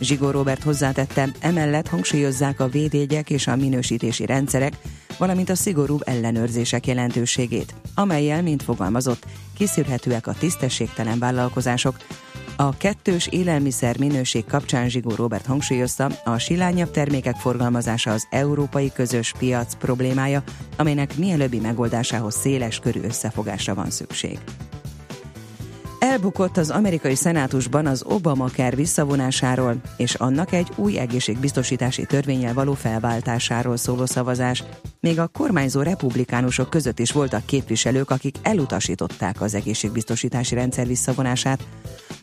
[0.00, 4.72] Zsigó Robert hozzátette, emellett hangsúlyozzák a védégyek és a minősítési rendszerek,
[5.18, 9.24] valamint a szigorúbb ellenőrzések jelentőségét, amelyel, mint fogalmazott,
[9.56, 11.96] kiszűrhetőek a tisztességtelen vállalkozások,
[12.60, 19.32] a kettős élelmiszer minőség kapcsán Zsigó Robert hangsúlyozta, a silányabb termékek forgalmazása az európai közös
[19.38, 20.42] piac problémája,
[20.76, 24.38] amelynek mielőbbi megoldásához széles körű összefogásra van szükség.
[25.98, 33.76] Elbukott az amerikai szenátusban az Obamacare visszavonásáról és annak egy új egészségbiztosítási törvényel való felváltásáról
[33.76, 34.64] szóló szavazás.
[35.00, 41.66] Még a kormányzó republikánusok között is voltak képviselők, akik elutasították az egészségbiztosítási rendszer visszavonását.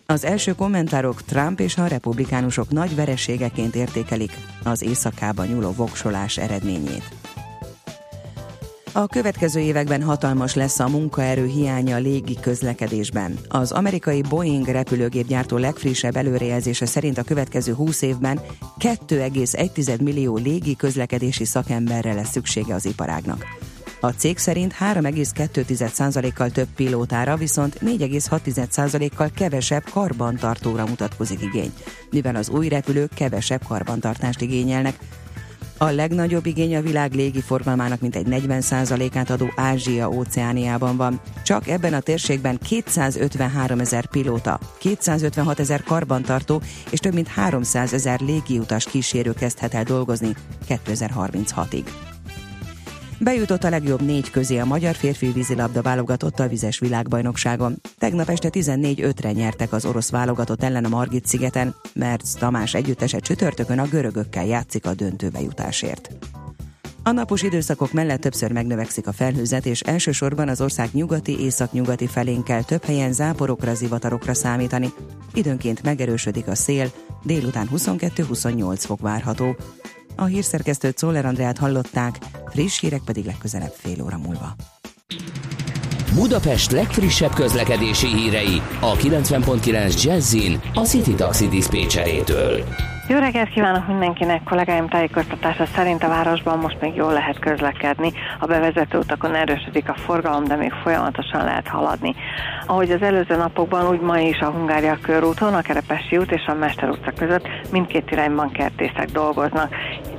[0.06, 4.32] Az első kommentárok Trump és a republikánusok nagy vereségeként értékelik
[4.64, 7.04] az éjszakába nyúló voksolás eredményét.
[8.98, 13.38] A következő években hatalmas lesz a munkaerő hiánya a légi közlekedésben.
[13.48, 18.40] Az amerikai Boeing repülőgépgyártó legfrissebb előrejelzése szerint a következő 20 évben
[18.80, 23.46] 2,1 millió légi közlekedési szakemberre lesz szüksége az iparágnak.
[24.00, 31.74] A cég szerint 3,2%-kal több pilótára, viszont 4,6%-kal kevesebb karbantartóra mutatkozik igény,
[32.12, 34.98] mivel az új repülők kevesebb karbantartást igényelnek,
[35.78, 41.22] a legnagyobb igény a világ légiforgalmának mintegy 40%-át adó Ázsia óceániában van.
[41.44, 48.20] Csak ebben a térségben 253 ezer pilóta, 256 ezer karbantartó és több mint 300 ezer
[48.20, 50.36] légiutas kísérő kezdhet el dolgozni
[50.70, 52.15] 2036-ig.
[53.20, 57.82] Bejutott a legjobb négy közé a magyar férfi vízilabda válogatott a vizes világbajnokságon.
[57.98, 63.80] Tegnap este 14-5-re nyertek az orosz válogatott ellen a Margit szigeten, mert Tamás együttese csütörtökön
[63.80, 66.10] a görögökkel játszik a döntőbe jutásért.
[67.04, 72.44] A napos időszakok mellett többször megnövekszik a felhőzet, és elsősorban az ország nyugati, északnyugati felén
[72.44, 74.94] kell több helyen záporokra, zivatarokra számítani.
[75.34, 76.92] Időnként megerősödik a szél,
[77.24, 79.56] délután 22-28 fok várható.
[80.16, 84.56] A hírszerkesztőt Szóler Andrát hallották, friss hírek pedig legközelebb fél óra múlva.
[86.14, 92.64] Budapest legfrissebb közlekedési hírei a 90.9 Jazzin a City Taxi Dispécsejétől.
[93.08, 94.44] Jó reggelt kívánok mindenkinek!
[94.44, 98.12] Kollégáim tájékoztatása szerint a városban most még jól lehet közlekedni.
[98.40, 102.16] A bevezető utakon erősödik a forgalom, de még folyamatosan lehet haladni.
[102.66, 106.54] Ahogy az előző napokban, úgy ma is a Hungária körúton, a Kerepesi út és a
[106.54, 109.76] Mester utca között mindkét irányban kertészek dolgoznak.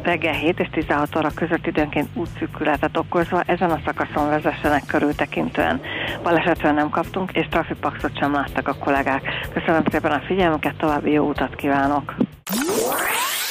[0.06, 5.80] Reggel 7 és 16 óra között időnként útszűkületet okozva ezen a szakaszon vezessenek körültekintően.
[6.22, 9.22] Balesetről nem kaptunk, és trafipaxot sem láttak a kollégák.
[9.52, 12.14] Köszönöm szépen a figyelmüket, további jó utat kívánok!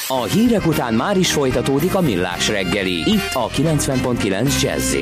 [0.07, 4.95] A hírek után már is folytatódik a millás reggeli, itt a 90.9 jazz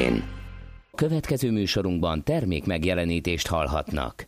[0.96, 4.28] Következő műsorunkban termék megjelenítést hallhatnak.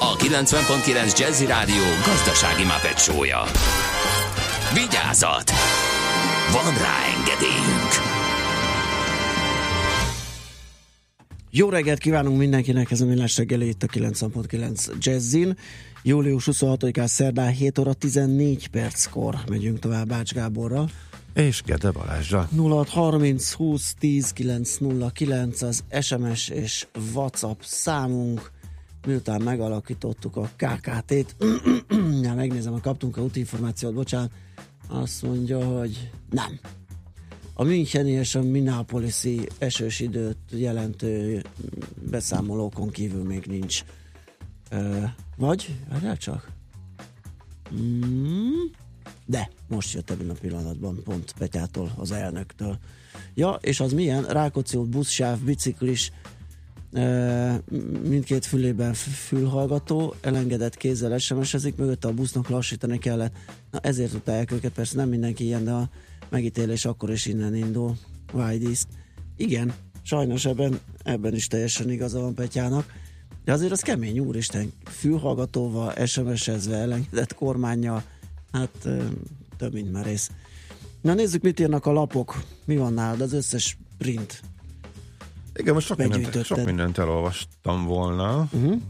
[0.00, 3.42] a 90.9 Jazzy Rádió gazdasági mapetsója.
[4.74, 5.50] Vigyázat!
[6.52, 7.92] Van rá engedélyünk!
[11.50, 15.56] Jó reggelt kívánunk mindenkinek, ez a Millás reggeli itt a 90.9 Jazzin.
[16.02, 20.90] Július 26-án szerdán 7 óra 14 perckor megyünk tovább Bács Gáborral.
[21.34, 22.48] És Gede Balázsra.
[22.56, 28.50] 0630 20 10 909 az SMS és WhatsApp számunk.
[29.08, 31.36] Miután megalakítottuk a KKT-t,
[32.22, 34.30] ja, megnézem, ha kaptunk a útinformációt, bocsánat,
[34.88, 36.58] azt mondja, hogy nem.
[37.54, 41.42] A Müncheni és a Minneapolisi esős időt jelentő
[42.10, 43.84] beszámolókon kívül még nincs.
[44.70, 45.04] Ö,
[45.36, 45.76] vagy?
[45.90, 46.50] Várjál csak.
[47.74, 48.64] Mm,
[49.26, 52.78] de, most jött ebben a pillanatban pont Petyától, az elnöktől.
[53.34, 54.24] Ja, és az milyen?
[54.24, 56.12] Rákóczi út, buszsáv, biciklis,
[58.02, 63.34] mindkét fülében fülhallgató, elengedett kézzel SMS-ezik, mögötte a busznak lassítani kellett.
[63.70, 65.88] Na ezért utálják őket, persze nem mindenki ilyen, de a
[66.28, 67.96] megítélés akkor is innen indul.
[68.32, 68.88] Vájdíszt.
[69.36, 69.72] Igen,
[70.02, 72.92] sajnos ebben, ebben is teljesen igaza van Petyának.
[73.44, 78.02] De azért az kemény, úristen, fülhallgatóval, SMS-ezve, elengedett kormánya,
[78.52, 78.88] hát
[79.56, 80.30] több mint merész.
[81.00, 82.42] Na nézzük, mit írnak a lapok.
[82.64, 83.20] Mi van nálad?
[83.20, 84.42] Az összes print
[85.58, 88.48] igen, most sok mindent, sok mindent elolvastam volna.
[88.52, 88.80] Uh-huh.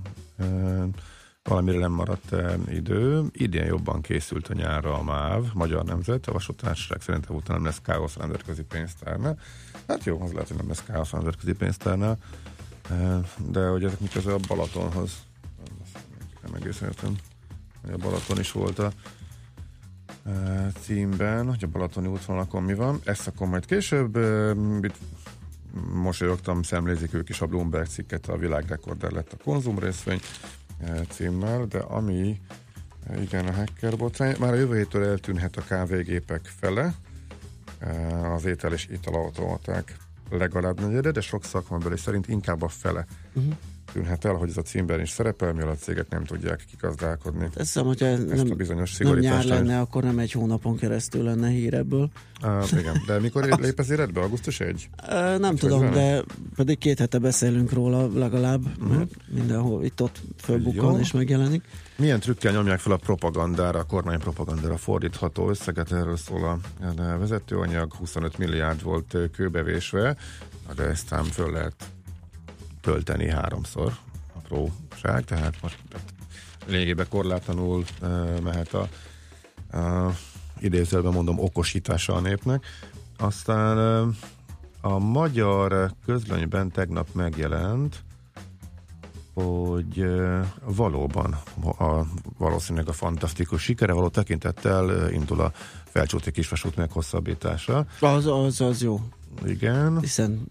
[1.43, 2.35] valamire nem maradt
[2.69, 3.25] idő.
[3.33, 7.81] Idén jobban készült a nyárra a MÁV, Magyar Nemzet, a vasútársaság szerintem utána nem lesz
[7.81, 9.39] káosz a nemzetközi pénztárnál.
[9.89, 12.19] Hát jó, az lehet, hogy nem lesz káosz a nemzetközi pénztárnál,
[13.47, 15.13] de hogy ezek mit a Balatonhoz.
[16.43, 17.17] Nem egészen értem,
[17.93, 18.93] a Balaton is volt a
[20.81, 23.01] címben, hogy a Balatoni útvonalakon mi van.
[23.05, 24.19] Ezt akkor majd később
[25.93, 30.21] mosolyogtam, szemlézik ők is a Bloomberg cikket, a világrekorder lett a konzum részvény
[30.79, 32.41] eh, címmel, de ami
[33.07, 36.95] eh, igen, a hacker botrány, már a jövő héttől eltűnhet a kávégépek fele,
[37.79, 39.97] eh, az étel és italautomaták
[40.31, 43.07] legalább negyede, de sok szakmabeli szerint inkább a fele.
[43.33, 43.55] Uh-huh
[43.93, 47.49] tűnhet el, hogy ez a címben is szerepel, mivel a cégek nem tudják kigazdálkodni.
[47.55, 51.49] Teszem, hogyha Ezt nem, a bizonyos nem nyár lenne, akkor nem egy hónapon keresztül lenne
[51.49, 52.11] hír ebből.
[52.43, 54.21] Uh, igen, de mikor lép ez életbe?
[54.21, 54.89] Augusztus 1?
[55.03, 56.23] Uh, nem Úgy tudom, de
[56.57, 58.97] pedig két hete beszélünk róla legalább, uh-huh.
[58.97, 61.65] mert mindenhol itt-ott fölbukkan és megjelenik.
[61.97, 66.59] Milyen trükkel nyomják fel a propagandára, a kormány propagandára fordítható összeget, erről szól a
[67.19, 70.17] vezetőanyag, 25 milliárd volt kőbevésve,
[70.77, 71.75] de ezt ám föl lehet
[72.89, 73.93] tölteni háromszor
[74.37, 76.13] apróság, tehát most tehát
[76.67, 78.89] lényegében korlátlanul uh, mehet a
[79.73, 80.15] uh,
[80.61, 82.65] idézőben mondom okosítása a népnek.
[83.19, 84.15] Aztán uh,
[84.81, 88.05] a magyar közlönyben tegnap megjelent,
[89.35, 91.39] hogy uh, valóban
[91.79, 92.03] a,
[92.39, 95.53] valószínűleg a fantasztikus sikere való tekintettel uh, indul a
[95.85, 97.87] felcsúti kisvasút meghosszabbítása.
[98.01, 99.01] Az, az, az jó.
[99.45, 100.01] Igen.
[100.01, 100.47] Hiszen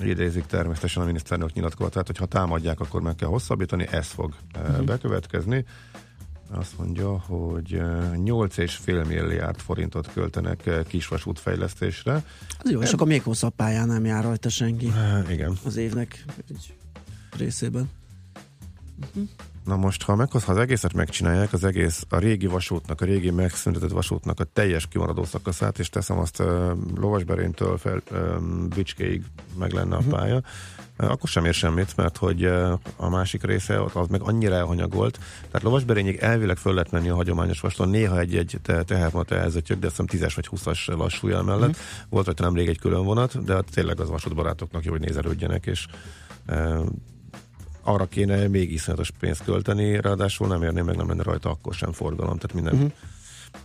[0.00, 4.84] idézik természetesen a miniszterelnök nyilatkozatát, hogy ha támadják, akkor meg kell hosszabbítani, ez fog uh-huh.
[4.84, 5.64] bekövetkezni.
[6.50, 12.24] Azt mondja, hogy 8,5 milliárd forintot költenek kisvasút fejlesztésre.
[12.58, 14.92] Az jó, és akkor még hosszabb pályán nem jár rajta senki.
[15.28, 15.58] Igen.
[15.64, 16.74] Az évnek egy
[17.38, 17.90] részében.
[19.00, 19.28] Uh-huh.
[19.64, 23.30] Na most, ha, meg, ha az egészet megcsinálják, az egész, a régi vasútnak, a régi
[23.30, 29.22] megszüntetett vasútnak a teljes kimaradó szakaszát, és teszem azt uh, Lovasberéntől fel um, Bicskéig
[29.58, 30.12] meg lenne a uh-huh.
[30.12, 30.42] pálya,
[30.98, 35.18] uh, akkor sem ér semmit, mert hogy uh, a másik része az meg annyira elhanyagolt.
[35.46, 39.86] Tehát Lovasberényig elvileg föl lehet menni a hagyományos vasúton, néha egy-egy te, tehermata elzötyög, de
[39.86, 41.68] azt hiszem 10-es vagy 20-as lassújel mellett.
[41.68, 41.84] Uh-huh.
[42.08, 45.86] Volt rajta nemrég egy külön vonat, de hát tényleg az vasútbarátoknak jó, hogy nézelődjenek, és
[46.48, 46.86] uh,
[47.84, 51.92] arra kéne még iszonyatos pénzt költeni, ráadásul nem érné meg, nem lenne rajta akkor sem
[51.92, 52.92] forgalom, tehát minden uh-huh.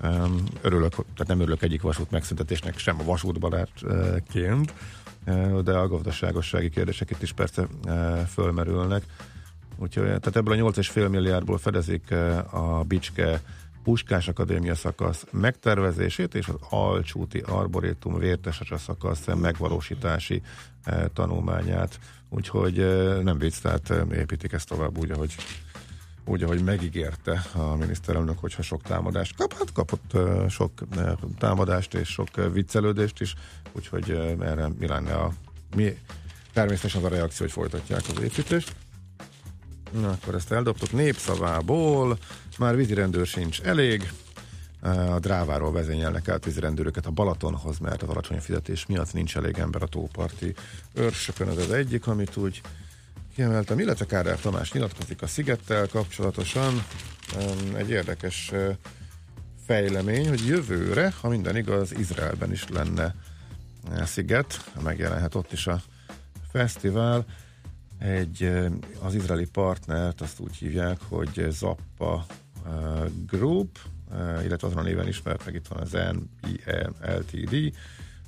[0.03, 4.73] Um, örülök, tehát nem örülök egyik vasút megszüntetésnek sem a vasútbarátként,
[5.63, 7.67] de a gazdaságossági kérdések itt is persze
[8.27, 9.03] fölmerülnek.
[9.77, 12.11] Úgyhogy tehát ebből a 8,5 milliárdból fedezik
[12.51, 13.41] a Bicske
[13.83, 20.41] Puskás Akadémia szakasz megtervezését és az Alcsúti Arborétum vértesacsa szakasz megvalósítási
[20.83, 21.99] eh, tanulmányát.
[22.29, 22.75] Úgyhogy
[23.23, 25.35] nem vicc, tehát eh, építik ezt tovább úgy, ahogy
[26.25, 30.17] úgy, ahogy megígérte a miniszterelnök, hogyha sok támadást kap, hát kapott
[30.49, 30.71] sok
[31.37, 33.33] támadást és sok viccelődést is,
[33.71, 35.33] úgyhogy erre mi lenne a
[35.75, 35.97] mi
[36.53, 38.75] természetesen az a reakció, hogy folytatják az építést.
[39.91, 40.91] Na, akkor ezt eldobtuk.
[40.91, 42.17] Népszavából,
[42.57, 44.11] már vízirendőr sincs elég,
[44.81, 49.81] a dráváról vezényelnek át vízirendőröket a Balatonhoz, mert az alacsony fizetés miatt nincs elég ember
[49.81, 50.53] a tóparti
[50.93, 52.61] őrsökön, ez az egyik, amit úgy
[53.35, 56.83] kiemeltem, illetve Kádár Tamás nyilatkozik a szigettel kapcsolatosan.
[57.75, 58.51] Egy érdekes
[59.65, 63.15] fejlemény, hogy jövőre, ha minden igaz, Izraelben is lenne
[64.05, 65.81] sziget, megjelenhet ott is a
[66.51, 67.25] fesztivál.
[67.97, 68.51] Egy,
[69.01, 72.25] az izraeli partnert azt úgy hívják, hogy Zappa
[73.25, 73.77] Group,
[74.43, 75.97] illetve azon a néven ismert, meg itt van az
[77.31, 77.71] NIE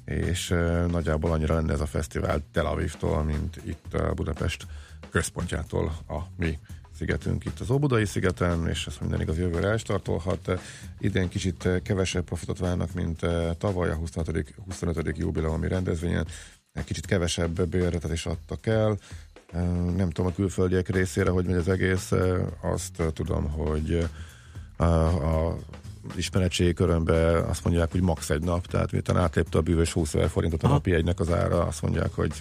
[0.06, 0.48] és
[0.88, 4.66] nagyjából annyira lenne ez a fesztivál Tel Avivtól, mint itt a Budapest
[5.10, 6.60] központjától a mi
[6.98, 10.60] szigetünk itt az Óbudai szigeten, és ezt minden igaz jövőre elstartolhat.
[11.00, 13.20] Idén kicsit kevesebb profitot várnak, mint
[13.58, 14.54] tavaly a 25.
[14.66, 15.18] 25.
[15.18, 16.28] jubileumi rendezvényen.
[16.86, 18.98] Kicsit kevesebb bérletet is adtak el.
[19.96, 22.12] Nem tudom a külföldiek részére, hogy megy az egész.
[22.62, 24.10] Azt tudom, hogy
[24.82, 25.58] a,
[26.16, 30.30] ismeretségi körömben azt mondják, hogy max egy nap, tehát miután átlépte a bűvös 20 ezer
[30.30, 30.74] forintot a Aha.
[30.74, 32.32] napi egynek az ára, azt mondják, hogy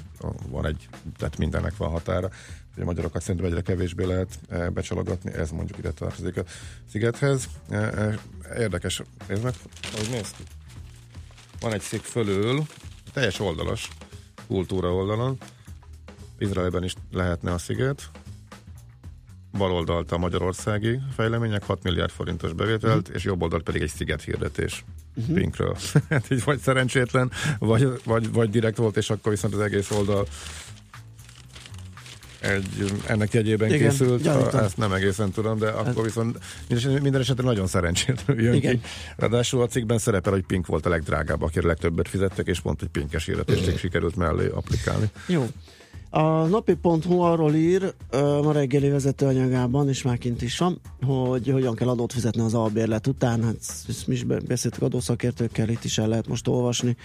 [0.49, 0.88] van egy,
[1.18, 2.30] tehát mindennek van határa.
[2.72, 6.43] Ugye a magyarokat szerintem egyre kevésbé lehet e, becsalogatni, ez mondjuk ide tartozik a
[6.91, 7.49] szigethez.
[7.68, 8.18] E, e,
[8.59, 9.55] érdekes, ez meg,
[9.97, 10.43] hogy néz ki?
[11.61, 12.66] Van egy szik fölül,
[13.12, 13.88] teljes oldalas,
[14.47, 15.38] kultúra oldalon,
[16.38, 18.11] Izraelben is lehetne a sziget,
[19.53, 23.16] bal oldalt a magyarországi fejlemények, 6 milliárd forintos bevételt, uh-huh.
[23.16, 24.84] és jobb oldalt pedig egy sziget hirdetés
[25.16, 25.34] uh-huh.
[25.34, 25.76] Pinkről.
[26.11, 30.26] hát így vagy szerencsétlen, vagy, vagy, vagy direkt volt, és akkor viszont az egész oldal
[32.40, 34.61] egy, ennek jegyében Igen, készült, gyanítom.
[34.61, 36.38] ezt nem egészen tudom, de akkor hát- viszont
[37.03, 38.80] minden, esetre nagyon szerencsétlen jön Igen.
[38.80, 38.86] ki.
[39.16, 42.88] Ráadásul a cikkben szerepel, hogy Pink volt a legdrágább, akire legtöbbet fizettek, és pont egy
[42.88, 45.11] pinkes hirdetést sikerült mellé applikálni.
[45.26, 45.48] Jó.
[46.12, 47.94] A napi.hu arról ír
[48.42, 53.06] ma reggeli vezetőanyagában, és már kint is van, hogy hogyan kell adót fizetni az albérlet
[53.06, 53.44] után.
[53.44, 53.56] Hát
[53.88, 56.96] ezt mi is beszéltük adószakértőkkel, itt is el lehet most olvasni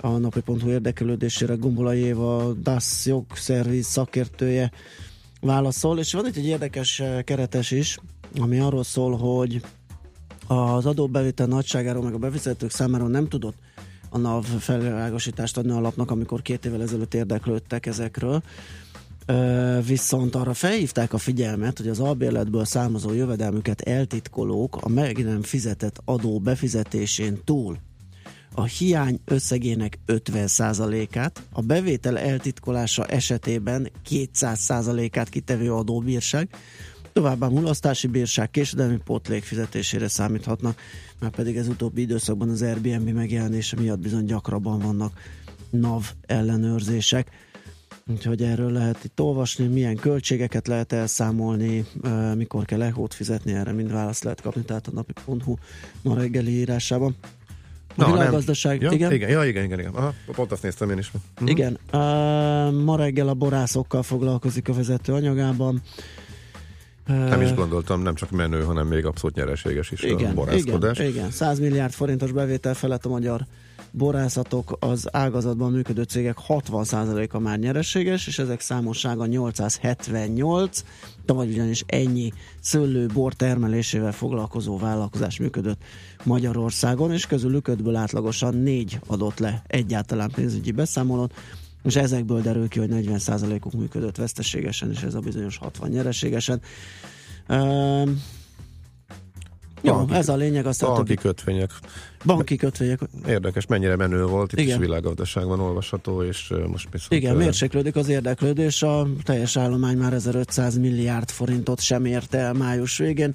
[0.00, 1.54] a napi.hu érdeklődésére.
[1.54, 4.70] Gumbola Éva, DASZ jogszerviz szakértője
[5.40, 7.98] válaszol, és van itt egy érdekes keretes is,
[8.40, 9.62] ami arról szól, hogy
[10.46, 13.56] az adóbevétel nagyságáról, meg a befizetők számára nem tudott
[14.10, 18.42] a NAV felvilágosítást adni a amikor két évvel ezelőtt érdeklődtek ezekről.
[19.86, 26.00] Viszont arra felhívták a figyelmet, hogy az albérletből származó jövedelmüket eltitkolók a meg nem fizetett
[26.04, 27.78] adó befizetésén túl
[28.54, 36.48] a hiány összegének 50%-át, a bevétel eltitkolása esetében 200%-át kitevő adóbírság,
[37.12, 40.80] Továbbá mulasztási bírság, késedelmi pótlék fizetésére számíthatnak,
[41.20, 45.12] már pedig ez utóbbi időszakban az Airbnb megjelenése miatt bizony gyakrabban vannak
[45.70, 47.30] NAV ellenőrzések.
[48.06, 51.84] Úgyhogy erről lehet itt olvasni, milyen költségeket lehet elszámolni,
[52.34, 55.54] mikor kell ehót fizetni, erre mind választ lehet kapni, tehát a napi.hu
[56.02, 57.14] ma reggeli írásában.
[57.96, 59.12] A Na, világgazdaság, ja, igen?
[59.12, 59.94] Igen, ja, igen, igen, igen.
[59.94, 61.10] Aha, pont azt néztem én is.
[61.14, 61.50] Uh-huh.
[61.50, 61.78] Igen.
[61.92, 62.00] Uh,
[62.82, 65.82] ma reggel a borászokkal foglalkozik a vezető anyagában.
[67.10, 70.98] Nem is gondoltam, nem csak menő, hanem még abszolút nyereséges is igen, a borászkodás.
[70.98, 73.46] Igen, igen, 100 milliárd forintos bevétel felett a magyar
[73.90, 80.84] borászatok az ágazatban működő cégek 60%-a már nyereséges, és ezek számossága 878,
[81.24, 85.82] tavaly ugyanis ennyi szőlő bor termelésével foglalkozó vállalkozás működött
[86.24, 91.34] Magyarországon, és közülük ötből átlagosan négy adott le egyáltalán pénzügyi beszámolót,
[91.84, 96.60] és ezekből derül ki, hogy 40%-uk működött veszteségesen, és ez a bizonyos 60 nyereségesen.
[97.48, 98.08] Uh,
[99.82, 100.66] jó, banki, ez a lényeg.
[100.66, 101.14] Azt banki többi...
[101.14, 101.70] kötvények.
[102.24, 103.00] Banki kötvények.
[103.26, 104.78] Érdekes, mennyire menő volt, itt Igen.
[104.78, 107.12] is világgazdaságban olvasható, és most viszont...
[107.12, 112.98] Igen, mérséklődik az érdeklődés, a teljes állomány már 1500 milliárd forintot sem érte el május
[112.98, 113.34] végén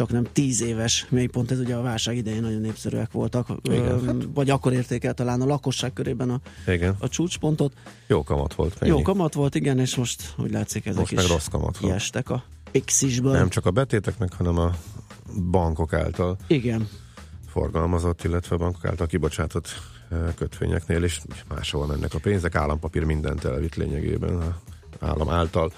[0.00, 4.14] csak nem tíz éves mélypont, ez ugye a válság idején nagyon népszerűek voltak, Igen, hát.
[4.34, 6.96] vagy akkor érték el talán a lakosság körében a, igen.
[6.98, 7.72] a csúcspontot.
[8.06, 8.80] Jó kamat volt.
[8.80, 8.92] Mennyi?
[8.92, 12.30] Jó kamat volt, igen, és most úgy látszik ezek most is meg rossz kamat kiestek
[12.30, 13.32] a pixisből.
[13.32, 14.74] Nem csak a betéteknek, hanem a
[15.50, 16.88] bankok által igen.
[17.46, 19.68] forgalmazott, illetve a bankok által kibocsátott
[20.34, 24.56] kötvényeknél is máshol mennek a pénzek, állampapír mindent elvitt lényegében, a
[25.00, 25.72] állam által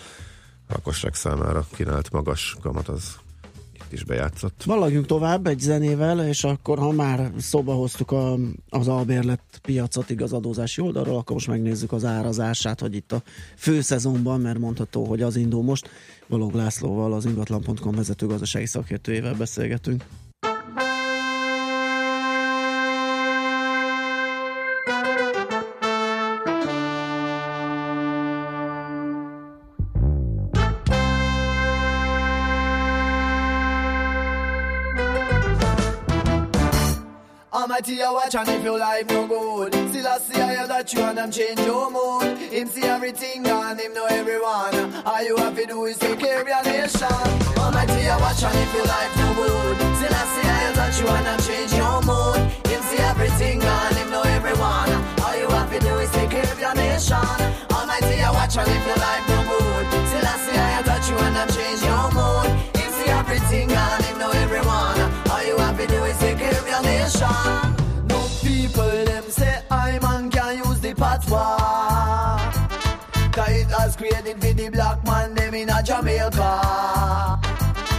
[0.69, 3.17] a lakosság számára kínált magas kamat az
[3.93, 4.63] is bejátszott.
[4.65, 8.39] Valagjunk tovább egy zenével, és akkor ha már szóba hoztuk a,
[8.69, 13.23] az albérlet piacot igazadózási oldalról, akkor most megnézzük az árazását, hogy itt a
[13.57, 15.91] főszezonban, mert mondható, hogy az indul most.
[16.29, 20.05] Balog Lászlóval, az ingatlan.com vezető gazdasági szakértőjével beszélgetünk.
[37.83, 39.75] Almighty, you watch and if your life no good.
[39.91, 42.39] Still I see I that you and them change your mood.
[42.39, 45.03] Him see everything and him know everyone.
[45.05, 47.11] All you have to do is take care of your nation.
[47.59, 49.77] Almighty, you watch and if your life no good.
[49.99, 52.39] Still I see I that you and them change your mood.
[52.71, 54.91] Him see everything and him know everyone.
[55.27, 57.19] All you have to do is take care of your nation.
[57.75, 59.85] Almighty, you watch and if your life no good.
[60.07, 62.47] Still I see I that you and them change your mood.
[62.79, 65.03] Him see everything and him know everyone.
[65.35, 67.72] All you have to do is take care of your nation
[74.03, 77.39] created for the black man them in a Jamaica.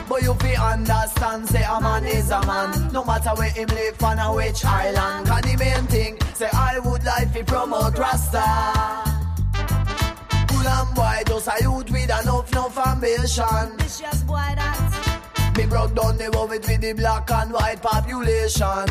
[0.09, 2.91] But you fi understand, say a man is a man.
[2.91, 5.27] No matter where him live on a which island.
[5.27, 8.43] Can the main thing, say I would like to promote Rasta.
[10.49, 15.95] Cool and boy, just a youth with enough, enough ambition Vicious boy that Me broke
[15.95, 18.85] down the world with the black and white population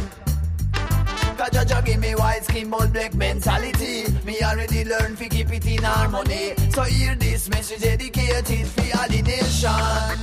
[1.42, 4.04] Cause Jaja give me white skin but black mentality.
[4.24, 6.54] Me already learn fi keep it in harmony.
[6.70, 10.18] So hear this message dedicated fi all the nation.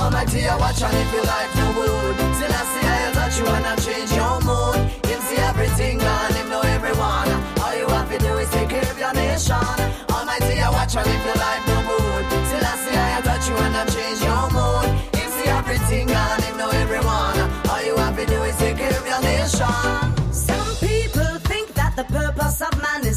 [0.00, 3.46] Almighty, I watch and if your life no good Still I see I touch you
[3.52, 4.80] I change your mood.
[5.04, 7.28] Him see everything and him know everyone.
[7.60, 9.60] All you have to do is take care of your nation.
[10.08, 11.77] Almighty, I watch and if your life no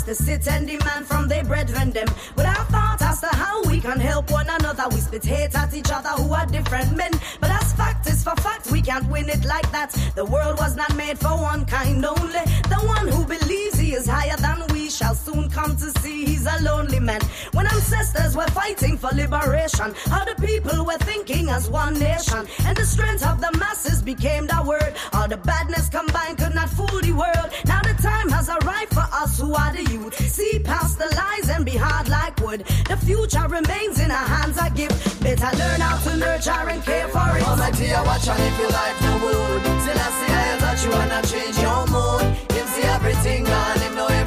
[0.08, 3.80] is to sit and demand from their brethren them without thought as to how we
[3.80, 4.84] can help one another.
[4.89, 7.12] We spit hate at each other who are different men.
[7.39, 9.91] But as fact is for fact, we can't win it like that.
[10.16, 12.45] The world was not made for one kind only.
[12.70, 16.61] The one who believes he is higher than shall soon come to see he's a
[16.61, 17.21] lonely man.
[17.53, 22.45] When ancestors were fighting for liberation, how the people were thinking as one nation.
[22.65, 24.93] And the strength of the masses became the word.
[25.13, 27.49] All the badness combined could not fool the world.
[27.65, 30.15] Now the time has arrived for us who are the youth.
[30.29, 32.65] See past the lies and be hard like wood.
[32.87, 34.91] The future remains in our hands, I give.
[35.21, 37.43] Better learn how to nurture and care for it.
[37.45, 40.57] Oh, Almighty, I dear watch and if your life no good Still I see I
[40.63, 42.23] touch you I change your mood
[42.55, 44.20] Him see everything and him know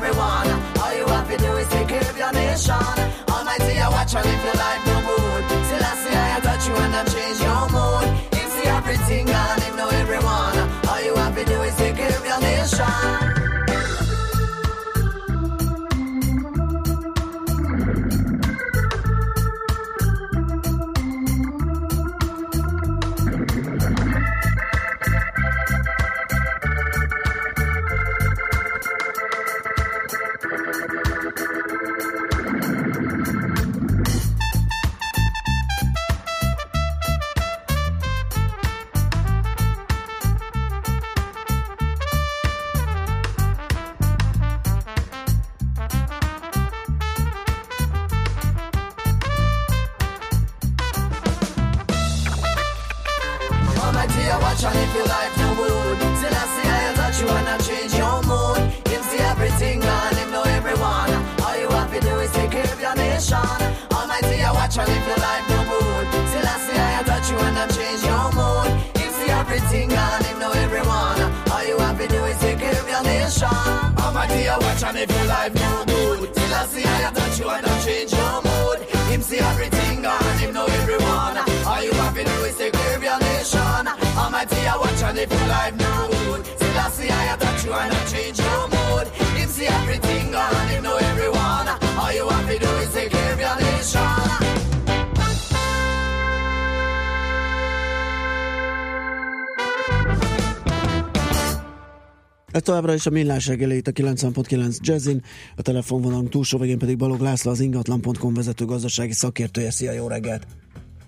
[2.55, 5.45] care nation Almighty, I watch and if your life no good.
[5.67, 8.04] Still I see I touch you and I change your mood
[75.05, 78.37] If your life no good Still I see I touch you and I change your
[78.41, 78.89] mood.
[79.13, 81.37] Him see everything and him know everyone.
[81.67, 83.85] All you have to do is take care of your nation?
[84.17, 87.73] Almighty, I watch and if your life no good Still I see I touch you
[87.75, 89.24] and I change your mood
[102.55, 105.23] Ez továbbra is a millás reggeli itt a 90.9 Jazzin,
[105.57, 109.71] a telefonvonalunk túlsó végén pedig Balog László, az ingatlan.com vezető gazdasági szakértője.
[109.71, 110.47] Szia, jó reggelt!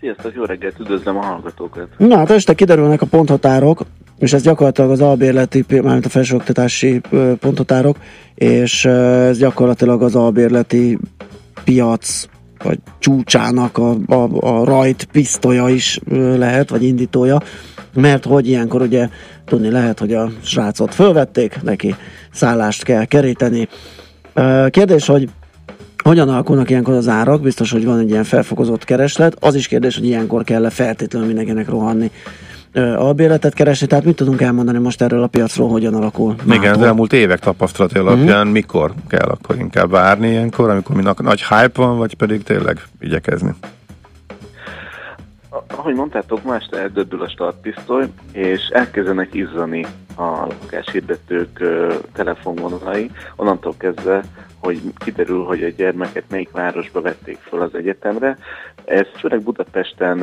[0.00, 1.88] Sziasztok, jó reggelt, üdvözlöm a hallgatókat.
[1.98, 3.84] Na, hát este kiderülnek a ponthatárok,
[4.18, 7.00] és ez gyakorlatilag az albérleti, mármint a felsőoktatási
[7.40, 7.96] ponthatárok,
[8.34, 10.98] és ez gyakorlatilag az albérleti
[11.64, 12.28] piac
[12.62, 16.00] vagy csúcsának a, a, a rajt pisztolya is
[16.36, 17.42] lehet, vagy indítója,
[17.94, 19.08] mert hogy ilyenkor ugye
[19.44, 21.94] tudni lehet, hogy a srácot fölvették, neki
[22.32, 23.68] szállást kell keríteni.
[24.68, 25.28] Kérdés, hogy
[26.04, 27.42] hogyan alakulnak ilyenkor az árak?
[27.42, 29.36] Biztos, hogy van egy ilyen felfokozott kereslet.
[29.40, 32.10] Az is kérdés, hogy ilyenkor kell-e feltétlenül mindenkinek rohanni
[32.74, 36.34] albérletet keresni, tehát mit tudunk elmondani most erről a piacról, hogyan alakul?
[36.44, 36.82] Igen, mától?
[36.82, 38.52] az elmúlt évek tapasztalati alapján uh-huh.
[38.52, 43.54] mikor kell akkor inkább várni ilyenkor, amikor minak nagy hype van, vagy pedig tényleg igyekezni?
[45.66, 49.86] Ahogy mondtátok, ma este eldöbbül a startpisztoly, és elkezdenek izzani
[50.16, 51.62] a lakáshirdetők
[52.12, 54.22] telefonvonalai, onnantól kezdve,
[54.66, 58.38] hogy kiderül, hogy a gyermeket melyik városba vették fel az egyetemre.
[58.84, 60.18] Ez főleg Budapesten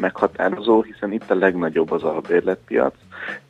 [0.00, 2.94] meghatározó, hiszen itt a legnagyobb az albérletpiac,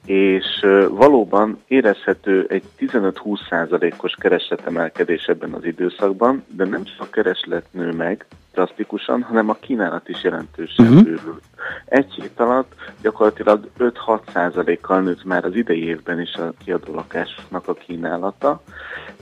[0.07, 7.93] és valóban érezhető egy 15-20%-os keresletemelkedés ebben az időszakban, de nem csak a kereslet nő
[7.93, 11.03] meg drasztikusan, hanem a kínálat is jelentősen uh-huh.
[11.03, 11.43] bővült.
[11.85, 17.75] Egy hét alatt gyakorlatilag 5-6%-kal nőtt már az idei évben is a kiadó lakásnak a
[17.75, 18.63] kínálata,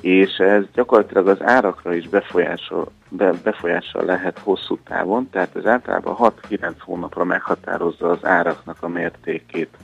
[0.01, 6.33] és ez gyakorlatilag az árakra is befolyásol, be, befolyással lehet hosszú távon, tehát ez általában
[6.49, 9.77] 6-9 hónapra meghatározza az áraknak a mértékét.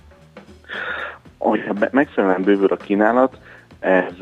[1.39, 3.39] Hogyha megfelelően bővül a kínálat,
[3.79, 4.15] ez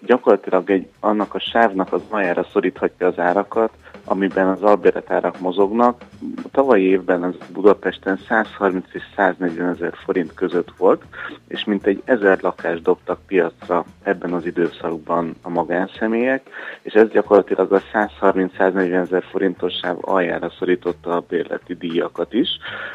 [0.00, 3.70] gyakorlatilag egy, annak a sávnak az majára szoríthatja az árakat,
[4.08, 6.00] amiben az albéletárak mozognak.
[6.42, 11.02] A tavalyi évben az Budapesten 130 és 140 ezer forint között volt,
[11.48, 16.48] és mintegy ezer lakást dobtak piacra ebben az időszakban a magánszemélyek,
[16.82, 22.48] és ez gyakorlatilag a 130-140 ezer forintos sáv aljára szorította a bérleti díjakat is.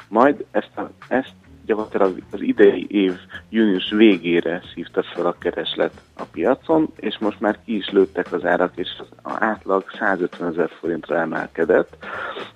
[0.07, 1.33] Majd ezt, a, ezt
[1.71, 3.13] gyakorlatilag az idei év
[3.49, 8.45] június végére szívta fel a kereslet a piacon, és most már ki is lőttek az
[8.45, 11.97] árak, és az átlag 150 ezer forintra emelkedett,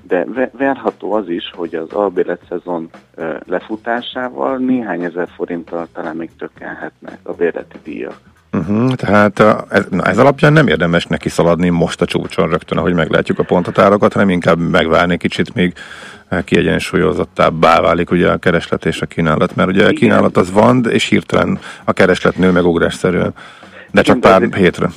[0.02, 2.90] de verható az is, hogy az albélet szezon
[3.46, 8.35] lefutásával néhány ezer forinttal talán még csökkenhetnek a bérleti díjak.
[8.58, 9.40] Uh-huh, tehát
[9.70, 13.44] ez, na, ez alapján nem érdemes neki szaladni most a csúcson rögtön, ahogy meglátjuk a
[13.44, 15.74] pontatárokat, hanem inkább megvárni kicsit, még
[16.44, 21.06] kiegyensúlyozottabbá válik ugye a kereslet és a kínálat, mert ugye a kínálat az van, és
[21.06, 23.34] hirtelen a kereslet nő meg ugrásszerűen,
[23.92, 24.90] de csak Igen, pár de hétre.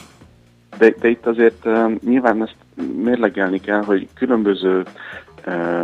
[0.79, 2.57] De, de itt azért uh, nyilván ezt
[3.05, 4.83] mérlegelni kell, hogy különböző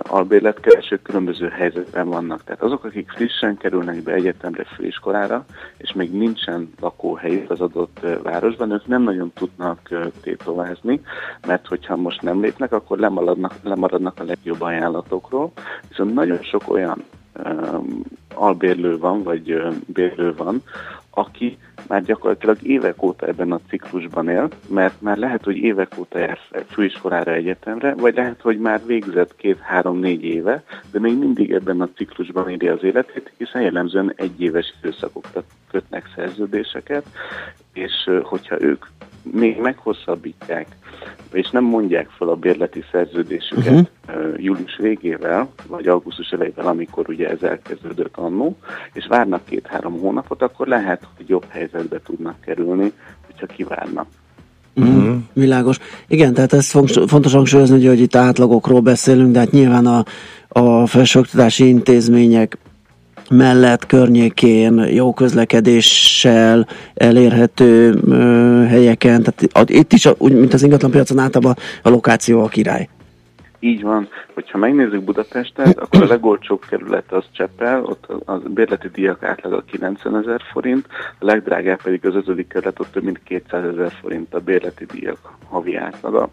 [0.03, 2.45] albérletkeresők különböző helyzetben vannak.
[2.45, 5.45] Tehát azok, akik frissen kerülnek be egyetemre, főiskolára,
[5.77, 9.89] és még nincsen lakóhely az adott városban, ők nem nagyon tudnak
[10.23, 11.01] tétovázni,
[11.47, 15.53] mert hogyha most nem lépnek, akkor lemaradnak, lemaradnak a legjobb ajánlatokról.
[15.89, 17.05] Viszont nagyon sok olyan
[18.35, 20.63] albérlő van, vagy bérlő van,
[21.15, 21.59] aki
[21.89, 26.39] már gyakorlatilag évek óta ebben a ciklusban él, mert már lehet, hogy évek óta jár
[26.69, 30.63] főiskolára, egyetemre, vagy lehet, hogy már végzett két-három-négy éve,
[30.93, 36.13] de még mindig ebben a ciklusban éli az életét, hiszen jellemzően egy éves időszakokra kötnek
[36.15, 37.07] szerződéseket,
[37.73, 38.85] és hogyha ők
[39.33, 40.67] még meghosszabbítják,
[41.33, 44.35] és nem mondják fel a bérleti szerződésüket uh-huh.
[44.37, 48.57] július végével, vagy augusztus elejével, amikor ugye ez elkezdődött annó,
[48.93, 52.93] és várnak két-három hónapot, akkor lehet, hogy jobb helyzetbe tudnak kerülni,
[53.27, 54.07] hogyha kivárnak.
[54.77, 55.17] Uh-huh.
[55.33, 55.79] Világos.
[56.09, 56.71] Igen, tehát ez
[57.07, 60.05] fontos hangsúlyozni, hogy itt átlagokról beszélünk, de hát nyilván a,
[60.49, 62.59] a felsőoktatási intézmények
[63.31, 71.55] mellett környékén jó közlekedéssel elérhető ö, helyeken, tehát itt is, úgy, mint az ingatlanpiacon általában
[71.83, 72.89] a lokáció a király.
[73.61, 74.09] Így van.
[74.35, 80.17] Hogyha megnézzük Budapestet, akkor a legolcsóbb kerület az Cseppel, ott a bérleti díjak átlaga 90
[80.17, 80.87] ezer forint,
[81.19, 85.19] a legdrágább pedig az ötödik kerület, ott több mint 200 ezer forint a bérleti díjak
[85.49, 86.31] havi átlaga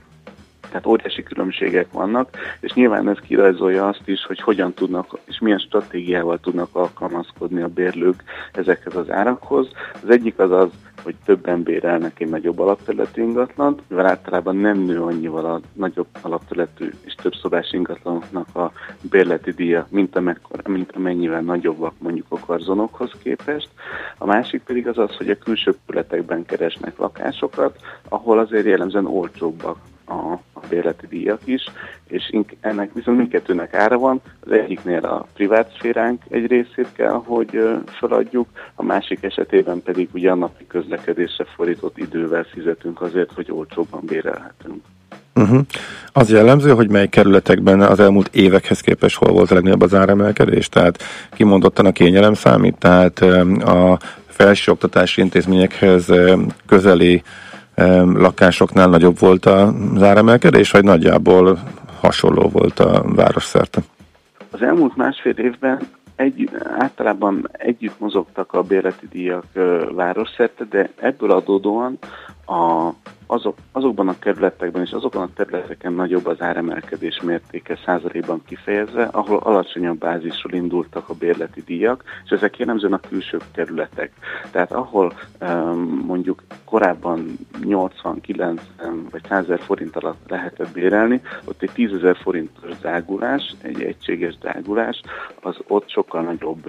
[0.72, 5.60] tehát óriási különbségek vannak, és nyilván ez kirajzolja azt is, hogy hogyan tudnak és milyen
[5.60, 9.68] stratégiával tudnak alkalmazkodni a bérlők ezekhez az árakhoz.
[10.04, 10.70] Az egyik az az,
[11.04, 16.90] hogy többen bérelnek egy nagyobb alapterületű ingatlant, mivel általában nem nő annyival a nagyobb alapterületű
[17.02, 18.72] és több szobás ingatlanoknak a
[19.10, 23.70] bérleti díja, mint, amekkor, mint amennyivel nagyobbak mondjuk a karzonokhoz képest.
[24.18, 29.78] A másik pedig az az, hogy a külső területekben keresnek lakásokat, ahol azért jellemzően olcsóbbak
[30.12, 31.64] a, a bérleti díjak is,
[32.08, 32.32] és
[32.62, 34.22] ennek viszont mindkettőnek ára van.
[34.40, 40.32] Az egyiknél a privát szféránk egy részét kell, hogy feladjuk, a másik esetében pedig ugye
[40.32, 44.84] a napi közlekedésre fordított idővel fizetünk azért, hogy olcsóbban bérelhetünk.
[45.36, 45.60] Uh-huh.
[46.12, 50.70] Az jellemző, hogy mely kerületekben az elmúlt évekhez képest hol volt a legnagyobb az áremelkedés?
[50.70, 53.20] Tehát kimondottan a kényelem számít, tehát
[53.62, 56.06] a felsőoktatási intézményekhez
[56.66, 57.24] közeli
[58.14, 61.60] lakásoknál nagyobb volt az áremelkedés, vagy nagyjából
[62.02, 63.82] hasonló volt a város szerte?
[64.52, 65.82] Az elmúlt másfél évben
[66.16, 69.46] egy, általában együtt mozogtak a bérleti díjak
[69.92, 71.98] városszerte, de ebből adódóan
[72.46, 72.90] a
[73.32, 79.38] azok, azokban a kerületekben és azokon a területeken nagyobb az áremelkedés mértéke százalékban kifejezve, ahol
[79.38, 84.12] alacsonyabb bázisról indultak a bérleti díjak, és ezek jellemzően a külső kerületek.
[84.52, 85.14] Tehát ahol
[86.06, 92.18] mondjuk korábban 80, 90 vagy 100 ezer forint alatt lehetett bérelni, ott egy 10 ezer
[92.18, 95.02] forintos drágulás, egy egységes drágulás,
[95.42, 96.66] az ott sokkal nagyobb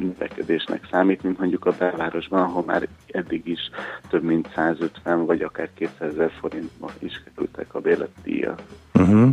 [0.00, 3.70] növekedésnek számít, mint mondjuk a belvárosban, ahol már eddig is
[4.08, 8.60] több mint 150 vagy akár 200 ezer forintba is kerültek a bérletdíjak.
[8.94, 9.28] Uh-huh.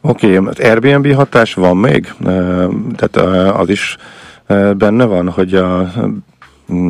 [0.00, 0.46] Oké, okay.
[0.46, 2.14] az Airbnb hatás van még?
[2.96, 3.16] Tehát
[3.56, 3.96] az is
[4.76, 5.92] benne van, hogy a,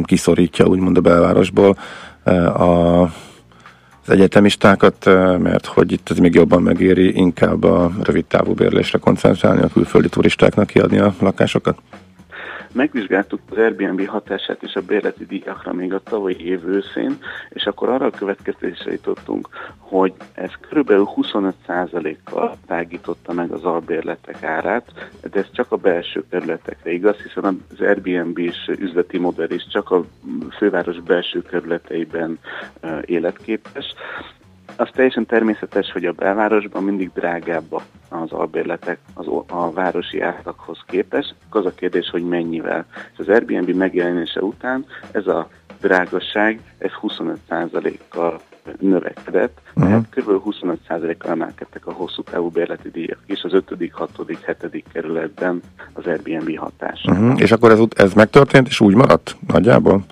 [0.02, 1.76] kiszorítja úgymond a belvárosból
[2.56, 3.08] a
[4.04, 5.04] az egyetemistákat,
[5.38, 10.08] mert hogy itt ez még jobban megéri inkább a rövid távú bérlésre koncentrálni, a külföldi
[10.08, 11.78] turistáknak kiadni a lakásokat?
[12.72, 17.18] Megvizsgáltuk az Airbnb hatását és a bérleti díjakra még a tavalyi év őszén,
[17.48, 19.48] és akkor arra a következtetésre jutottunk,
[19.78, 26.90] hogy ez körülbelül 25%-kal tágította meg az albérletek árát, de ez csak a belső területekre
[26.90, 30.04] igaz, hiszen az Airbnb is üzleti modell is csak a
[30.56, 32.38] főváros belső kerületeiben
[33.04, 33.94] életképes
[34.76, 41.34] az teljesen természetes, hogy a belvárosban mindig drágább az albérletek az, a városi átlaghoz képest.
[41.50, 42.86] Az a kérdés, hogy mennyivel.
[43.12, 45.48] És az Airbnb megjelenése után ez a
[45.80, 48.40] drágasság, ez 25%-kal
[48.78, 49.90] növekedett, uh-huh.
[49.90, 50.42] tehát kb.
[50.44, 54.10] 25%-kal emelkedtek a hosszú távú bérleti díjak is az 5., 6.,
[54.70, 54.84] 7.
[54.92, 55.60] kerületben
[55.92, 57.10] az Airbnb hatása.
[57.10, 57.40] Uh-huh.
[57.40, 60.04] És akkor ez, ez megtörtént, és úgy maradt nagyjából?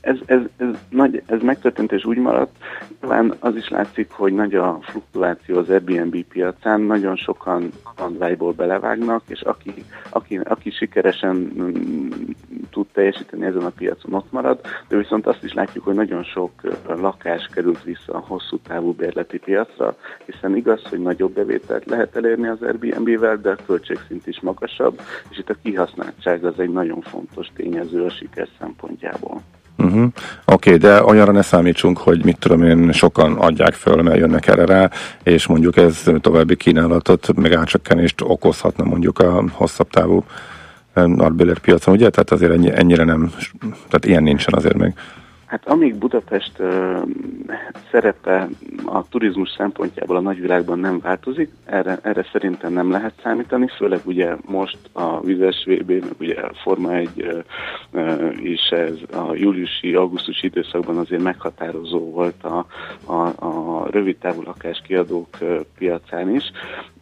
[0.00, 2.56] Ez, ez, ez, nagy, ez megtörtént és úgy maradt.
[3.00, 9.22] Nyilván az is látszik, hogy nagy a fluktuáció az Airbnb piacán, nagyon sokan kalandvágyból belevágnak,
[9.26, 9.74] és aki,
[10.10, 12.08] aki, aki sikeresen mm,
[12.70, 16.50] tud teljesíteni ezen a piacon ott marad, de viszont azt is látjuk, hogy nagyon sok
[16.86, 22.48] lakás került vissza a hosszú távú bérleti piacra, hiszen igaz, hogy nagyobb bevételt lehet elérni
[22.48, 27.46] az Airbnb-vel, de a költségszint is magasabb, és itt a kihasználtság az egy nagyon fontos
[27.54, 29.42] tényező a siker szempontjából.
[29.82, 30.02] Uh-huh.
[30.44, 34.46] Oké, okay, de olyanra ne számítsunk, hogy mit tudom én, sokan adják föl, mert jönnek
[34.46, 34.90] erre rá,
[35.22, 40.24] és mondjuk ez további kínálatot, meg átcsökkenést okozhatna mondjuk a hosszabb távú
[41.60, 42.10] piacon, ugye?
[42.10, 44.92] Tehát azért ennyi, ennyire nem, tehát ilyen nincsen azért még.
[45.48, 47.02] Hát amíg Budapest uh,
[47.90, 48.48] szerepe
[48.84, 54.36] a turizmus szempontjából a nagyvilágban nem változik, erre, erre szerintem nem lehet számítani, főleg ugye
[54.46, 57.42] most a vizes VB, meg ugye a Forma 1 uh,
[57.92, 62.66] uh, is ez a júliusi, augusztusi időszakban azért meghatározó volt a,
[63.04, 66.52] a, a rövid távú lakáskiadók uh, piacán is,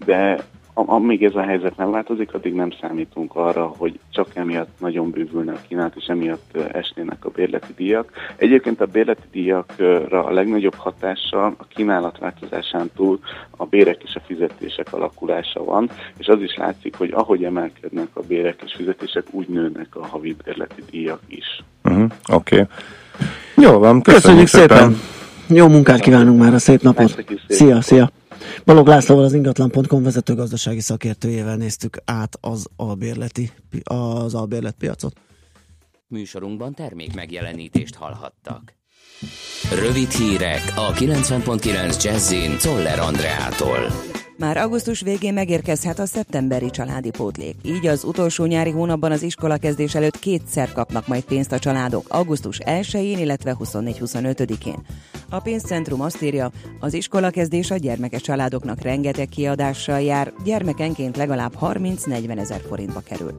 [0.04, 0.44] de
[0.84, 5.52] amíg ez a helyzet nem változik, addig nem számítunk arra, hogy csak emiatt nagyon bővülne
[5.52, 8.10] a kínálat, és emiatt esnének a bérleti díjak.
[8.36, 13.20] Egyébként a bérleti díjakra a legnagyobb hatással a kínálat változásán túl
[13.56, 18.20] a bérek és a fizetések alakulása van, és az is látszik, hogy ahogy emelkednek a
[18.20, 21.64] bérek és fizetések, úgy nőnek a havi bérleti díjak is.
[21.84, 22.60] Uh-huh, Oké.
[22.60, 22.66] Okay.
[23.54, 24.76] Jó van, köszönjük, köszönjük szépen.
[24.76, 25.56] szépen!
[25.56, 27.24] Jó munkát kívánunk már a szép napot!
[27.48, 28.10] Szia, szia!
[28.64, 33.50] Balog Lászlóval az ingatlan.com vezető gazdasági szakértőjével néztük át az albérleti,
[33.82, 35.20] az albérlet piacot.
[36.08, 38.74] Műsorunkban termék megjelenítést hallhattak.
[39.70, 43.78] Rövid hírek a 90.9 Jazzin Toller Andreától.
[44.38, 47.54] Már augusztus végén megérkezhet a szeptemberi családi pótlék.
[47.62, 52.06] Így az utolsó nyári hónapban az iskola kezdés előtt kétszer kapnak majd pénzt a családok,
[52.08, 54.86] augusztus 1-én, illetve 24-25-én.
[55.30, 56.50] A pénzcentrum azt írja,
[56.80, 63.34] az iskola kezdés a gyermekes családoknak rengeteg kiadással jár, gyermekenként legalább 30-40 ezer forintba kerül.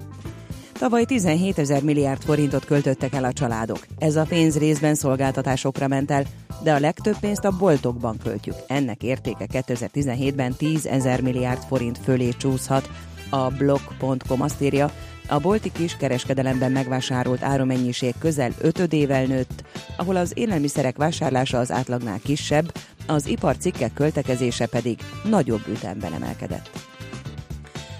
[0.77, 3.85] Tavaly 17 ezer milliárd forintot költöttek el a családok.
[3.97, 6.23] Ez a pénz részben szolgáltatásokra ment el,
[6.63, 8.55] de a legtöbb pénzt a boltokban költjük.
[8.67, 12.89] Ennek értéke 2017-ben 10 ezer milliárd forint fölé csúszhat.
[13.29, 14.91] A blog.com azt írja,
[15.29, 19.63] a bolti kiskereskedelemben megvásárolt árumennyiség közel ötödével nőtt,
[19.97, 22.73] ahol az élelmiszerek vásárlása az átlagnál kisebb,
[23.07, 26.86] az iparcikkek költekezése pedig nagyobb ütemben emelkedett.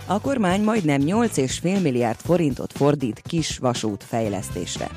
[0.10, 4.88] A kormány majdnem 8,5 milliárd forintot fordít kis vasút fejlesztésre.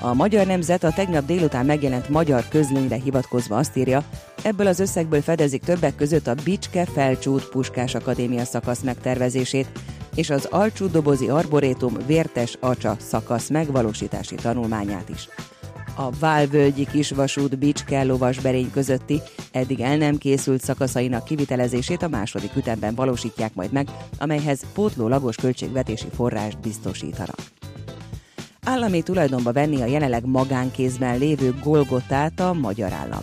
[0.00, 4.04] A Magyar Nemzet a tegnap délután megjelent magyar közlönyre hivatkozva azt írja,
[4.42, 9.68] ebből az összegből fedezik többek között a Bicske Felcsút Puskás Akadémia szakasz megtervezését,
[10.14, 15.28] és az Alcsú Dobozi Arborétum Vértes Acsa szakasz megvalósítási tanulmányát is.
[16.00, 19.20] A Válvölgyi kisvasút Bicske lovasberény közötti
[19.52, 23.88] eddig el nem készült szakaszainak kivitelezését a második ütemben valósítják majd meg,
[24.18, 27.40] amelyhez pótlólagos költségvetési forrást biztosítanak.
[28.64, 33.22] Állami tulajdonba venni a jelenleg magánkézben lévő Golgotát a magyar állam.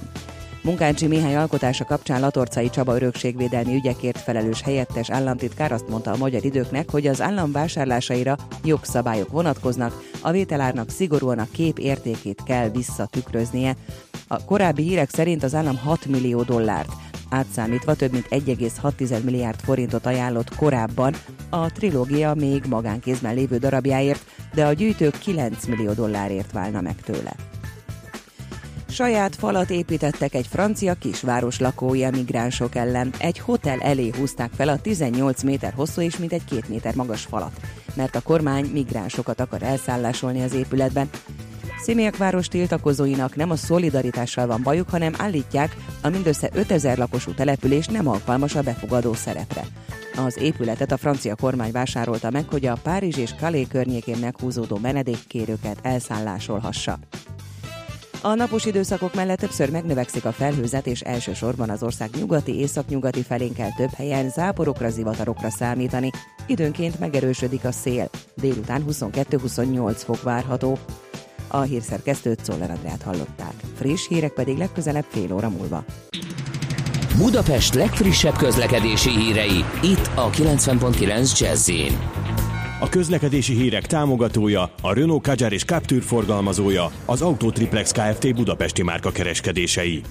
[0.68, 6.45] Munkácsi Mihály alkotása kapcsán Latorcai Csaba örökségvédelmi ügyekért felelős helyettes államtitkár azt mondta a magyar
[6.45, 13.76] időknek, hogy az állam vásárlásaira jogszabályok vonatkoznak, a vételárnak szigorúan a kép értékét kell visszatükröznie.
[14.28, 16.91] A korábbi hírek szerint az állam 6 millió dollárt,
[17.30, 21.15] átszámítva több mint 1,6 milliárd forintot ajánlott korábban
[21.49, 27.36] a trilógia még magánkézben lévő darabjáért, de a gyűjtők 9 millió dollárért válna meg tőle.
[28.98, 33.14] Saját falat építettek egy francia kisváros lakói a migránsok ellen.
[33.20, 37.60] Egy hotel elé húzták fel a 18 méter hosszú és mintegy 2 méter magas falat,
[37.93, 41.10] mert a kormány migránsokat akar elszállásolni az épületben.
[42.18, 48.08] város tiltakozóinak nem a szolidaritással van bajuk, hanem állítják, a mindössze 5000 lakosú település nem
[48.08, 49.64] alkalmas a befogadó szerepre.
[50.26, 55.78] Az épületet a francia kormány vásárolta meg, hogy a Párizs és Kalé környékén meghúzódó menedékkérőket
[55.82, 57.00] elszállásolhassa.
[58.22, 63.53] A napos időszakok mellett többször megnövekszik a felhőzet, és elsősorban az ország nyugati, északnyugati felén
[63.53, 66.11] kell több helyen záporokra, zivatarokra számítani.
[66.45, 68.09] Időnként megerősödik a szél.
[68.36, 70.78] Délután 22-28 fok várható.
[71.47, 73.53] A hírszerkesztőt Czoller Andrát hallották.
[73.76, 75.84] Friss hírek pedig legközelebb fél óra múlva.
[77.18, 81.70] Budapest legfrissebb közlekedési hírei, itt a 90.9 jazz
[82.80, 88.36] a közlekedési hírek támogatója, a Renault Kadjar és Captur forgalmazója, az Autotriplex Kft.
[88.36, 90.01] Budapesti márka kereskedései.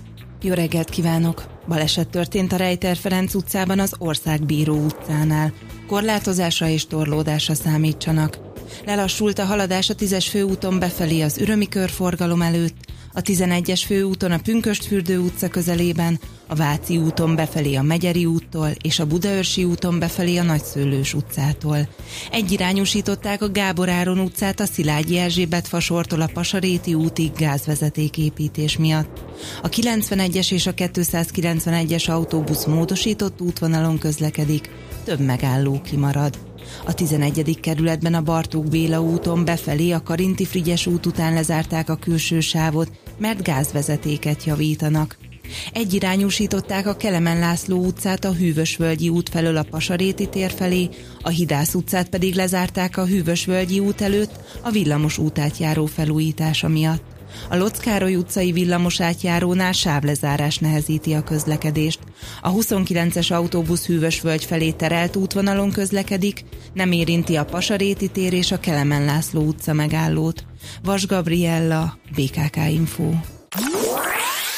[0.43, 1.45] Jó reggelt kívánok!
[1.69, 5.53] Baleset történt a Rejter Ferenc utcában az Országbíró utcánál.
[5.87, 8.39] Korlátozásra és torlódásra számítsanak.
[8.87, 12.86] Lelassult a haladás a 10-es főúton befelé az Ürömi körforgalom előtt,
[13.17, 18.99] a 11-es főúton a Pünköstfürdő utca közelében, a Váci úton befelé a Megyeri úttól és
[18.99, 21.89] a Budaörsi úton befelé a Nagyszőlős utcától.
[22.31, 29.25] Egyirányosították a Gábor Áron utcát a Szilágyi Erzsébet fasortól a Pasaréti útig gázvezetéképítés miatt.
[29.63, 34.71] A 91-es és a 291-es autóbusz módosított útvonalon közlekedik,
[35.05, 36.39] több megálló kimarad.
[36.85, 37.61] A 11.
[37.61, 42.91] kerületben a Bartók Béla úton befelé a Karinti Frigyes út után lezárták a külső sávot,
[43.19, 45.17] mert gázvezetéket javítanak.
[45.73, 50.89] Egyirányúsították a Kelemen László utcát a Hűvösvölgyi út felől a Pasaréti tér felé,
[51.23, 57.16] a Hidász utcát pedig lezárták a Hűvösvölgyi út előtt a villamos útát járó felújítása miatt.
[57.49, 61.99] A Lockároly utcai villamos átjárónál sávlezárás nehezíti a közlekedést.
[62.43, 68.59] A 29-es autóbusz Hűvösvölgy felé terelt útvonalon közlekedik, nem érinti a Pasaréti tér és a
[68.59, 70.45] Kelemen László utca megállót.
[70.85, 73.11] Vas Gabriella, BKK Info.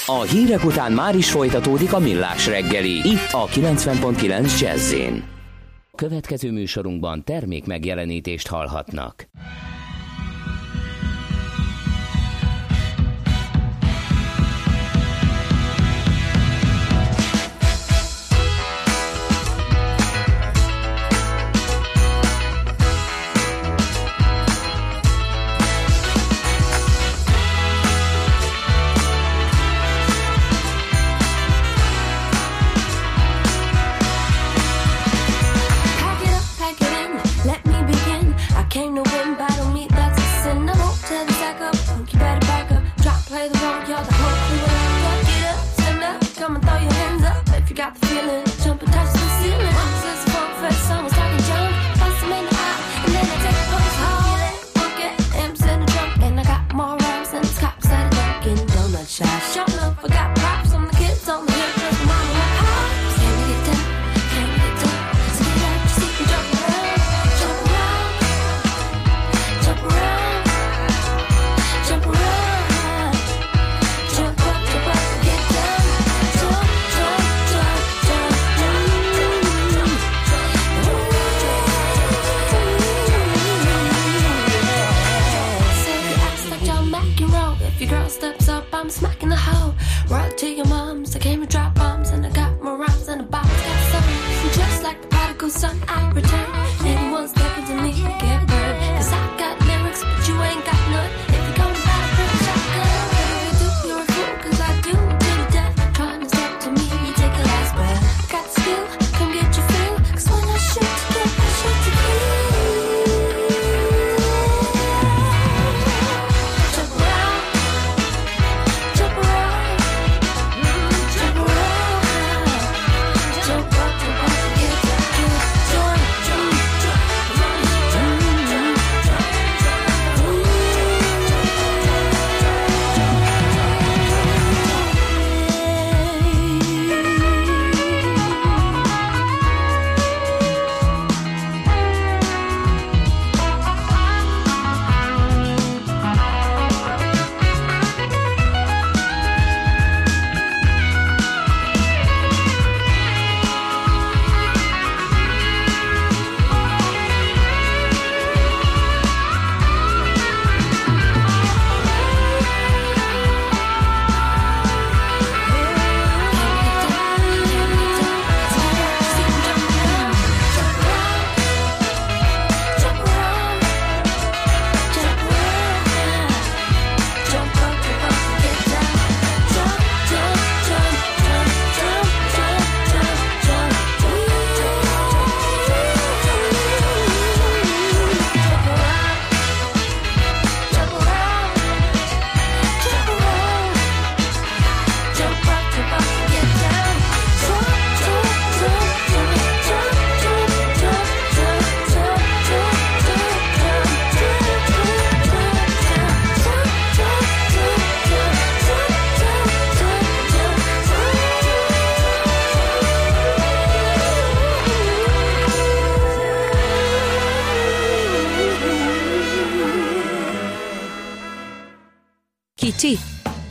[0.07, 4.95] A hírek után már is folytatódik a millás reggeli, itt a 90.9 jazz
[5.95, 9.29] Következő műsorunkban termék megjelenítést hallhatnak.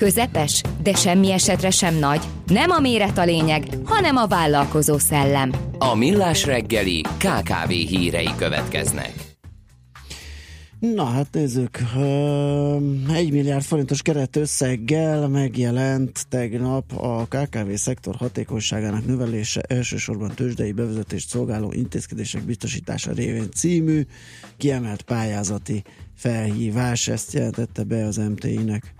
[0.08, 2.22] Közepes, de semmi esetre sem nagy.
[2.45, 5.51] Nem a méret a lényeg, hanem a vállalkozó szellem.
[5.78, 9.14] A Millás reggeli KKV hírei következnek.
[10.80, 11.80] Na hát nézzük,
[13.14, 21.72] egy milliárd forintos keretösszeggel megjelent tegnap a KKV szektor hatékonyságának növelése elsősorban tőzsdei bevezetést szolgáló
[21.72, 24.05] intézkedések biztosítása révén című
[24.58, 25.84] kiemelt pályázati
[26.16, 28.95] felhívás, ezt jelentette be az MTI-nek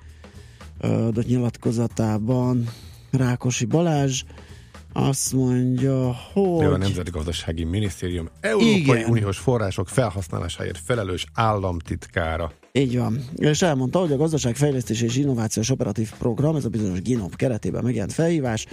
[0.80, 2.70] adott nyilatkozatában
[3.12, 4.24] Rákosi Balázs,
[4.94, 6.66] azt mondja, hogy...
[6.66, 9.10] a Nemzeti Gazdasági Minisztérium Európai Igen.
[9.10, 12.52] Uniós források felhasználásáért felelős államtitkára.
[12.72, 13.24] Így van.
[13.36, 18.14] És elmondta, hogy a Gazdaságfejlesztés és Innovációs Operatív Program, ez a bizonyos GINOP keretében megjelent
[18.14, 18.66] felhívás,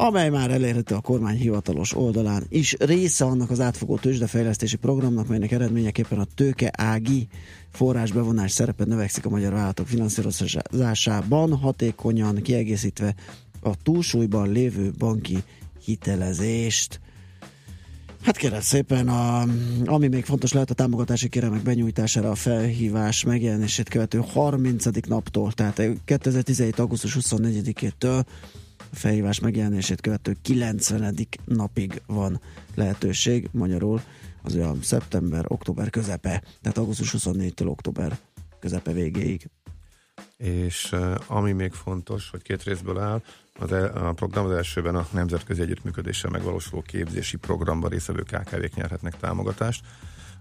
[0.00, 2.76] amely már elérhető a kormány hivatalos oldalán is.
[2.78, 7.28] Része annak az átfogó tőzsdefejlesztési programnak, melynek eredményeképpen a tőke ági
[7.72, 13.14] forrásbevonás szerepe növekszik a magyar vállalatok finanszírozásában, hatékonyan kiegészítve
[13.60, 15.38] a túlsúlyban lévő banki
[15.84, 17.00] hitelezést.
[18.22, 19.46] Hát kérem szépen, a,
[19.84, 24.84] ami még fontos lehet a támogatási kéremek benyújtására a felhívás megjelenését követő 30.
[25.08, 26.78] naptól, tehát 2017.
[26.78, 28.24] augusztus 24-től a
[28.92, 31.16] felhívás megjelenését követő 90.
[31.44, 32.40] napig van
[32.74, 34.00] lehetőség, magyarul
[34.42, 38.18] az olyan szeptember, október közepe, tehát augusztus 24-től október
[38.60, 39.50] közepe végéig.
[40.36, 40.94] És
[41.26, 43.22] ami még fontos, hogy két részből áll,
[43.58, 49.16] az el, a program az elsőben a nemzetközi együttműködéssel megvalósuló képzési programban részvevő KKV-k nyerhetnek
[49.16, 49.84] támogatást.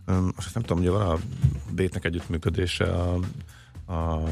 [0.08, 1.18] Um, azt nem tudom, hogy van a
[1.72, 3.20] Bétnek együttműködése a,
[3.93, 4.24] a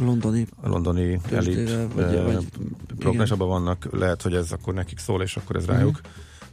[0.00, 5.62] londoni, a londoni elit vagy, vannak, lehet, hogy ez akkor nekik szól, és akkor ez
[5.62, 5.78] uh-huh.
[5.78, 6.00] rájuk.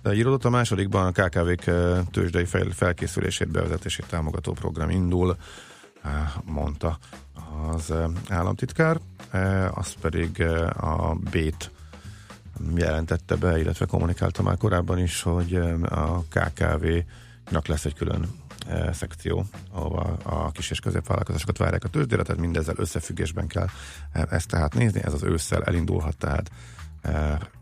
[0.01, 1.71] De írodott a másodikban a KKV-k
[2.11, 5.37] tőzsdei fel, felkészülését, bevezetését támogató program indul,
[6.43, 6.97] mondta
[7.71, 7.93] az
[8.29, 8.99] államtitkár,
[9.71, 10.41] az pedig
[10.77, 11.71] a Bét
[12.75, 18.29] jelentette be, illetve kommunikálta már korábban is, hogy a KKV-nak lesz egy külön
[18.93, 23.67] szekció, ahova a kis és középvállalkozásokat várják a tőzsdére, tehát mindezzel összefüggésben kell
[24.11, 26.51] ezt tehát nézni, ez az ősszel elindulhat, tehát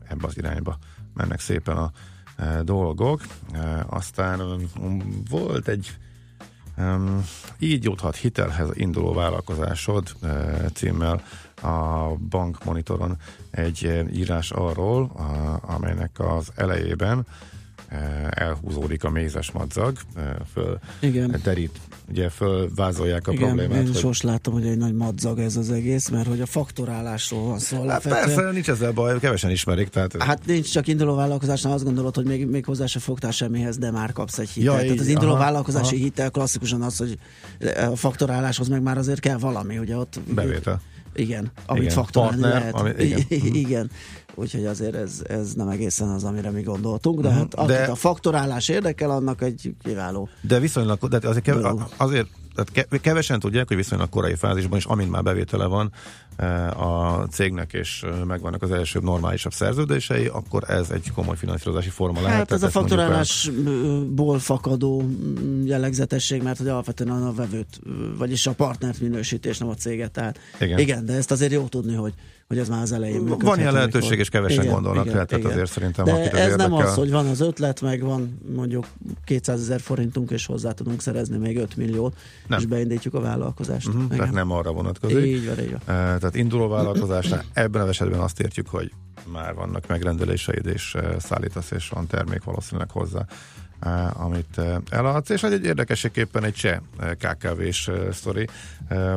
[0.07, 0.77] ebbe az irányba
[1.13, 1.91] mennek szépen a
[2.63, 3.21] dolgok.
[3.85, 4.69] Aztán
[5.29, 5.97] volt egy
[6.77, 7.25] Um,
[7.59, 11.23] így juthat hitelhez induló vállalkozásod uh, címmel
[11.61, 13.17] a bankmonitoron
[13.51, 17.25] egy írás arról, a, amelynek az elejében
[18.29, 19.97] elhúzódik a mézes madzag,
[20.53, 21.39] föl Igen.
[21.43, 21.79] derít,
[22.09, 23.77] ugye fölvázolják a Igen, problémát.
[23.77, 24.03] Én hogy...
[24.03, 27.87] most látom, hogy egy nagy madzag ez az egész, mert hogy a faktorálásról van szó.
[27.87, 29.89] Hát persze, nincs ezzel baj, kevesen ismerik.
[29.89, 30.23] Tehát...
[30.23, 33.91] Hát nincs csak induló vállalkozásnál, azt gondolod, hogy még, még hozzá se fogtál semmihez, de
[33.91, 34.75] már kapsz egy hitelt.
[34.75, 36.03] Ja, tehát az induló aha, vállalkozási aha.
[36.03, 37.17] hitel klasszikusan az, hogy
[37.91, 40.19] a faktoráláshoz meg már azért kell valami, ugye ott...
[40.27, 40.81] Bevétel.
[41.15, 42.75] Igen, amit igen, faktorálni partner, lehet.
[42.75, 43.25] Ami, igen.
[43.65, 43.91] igen.
[44.35, 47.43] Úgyhogy azért ez, ez nem egészen az, amire mi gondoltunk, de uh-huh.
[47.43, 50.29] hát akit de, a faktorálás érdekel, annak egy kiváló.
[50.41, 51.65] De viszonylag, de azért, kev,
[51.97, 55.91] azért tehát kevesen tudják, hogy viszonylag korai fázisban is, amint már bevétele van
[56.35, 61.89] eh, a cégnek, és eh, megvannak az első normálisabb szerződései, akkor ez egy komoly finanszírozási
[61.89, 62.39] forma hát lehet.
[62.39, 67.79] Hát ez a faktorálásból fakadó mm, jellegzetesség, mert hogy alapvetően a vevőt,
[68.17, 70.11] vagyis a partnert minősítés, nem a céget.
[70.11, 70.79] Tehát igen.
[70.79, 72.13] igen, de ezt azért jó tudni, hogy
[72.53, 73.47] hogy ez már az elején működhet.
[73.47, 74.19] Van ilyen lehetőség, amikor...
[74.19, 75.55] és kevesen igen, gondolnak igen, rá, tehát igen.
[75.55, 76.55] azért szerintem De ez érdekel...
[76.55, 78.85] nem az, hogy van az ötlet, meg van mondjuk
[79.25, 82.59] 200 ezer forintunk, és hozzá tudunk szerezni még 5 milliót, nem.
[82.59, 83.87] és beindítjuk a vállalkozást.
[83.87, 85.25] Uh-huh, tehát nem arra vonatkozik.
[85.25, 85.79] Így van, így van.
[85.85, 88.91] Tehát induló vállalkozásnál ebben az esetben azt értjük, hogy
[89.31, 93.25] már vannak megrendeléseid, és szállítasz, és van termék valószínűleg hozzá
[94.13, 96.77] amit eladsz, és egy érdekességképpen egy cseh
[97.17, 98.47] KKV-s sztori.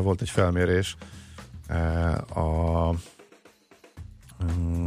[0.03, 0.97] Volt egy felmérés
[2.35, 2.91] a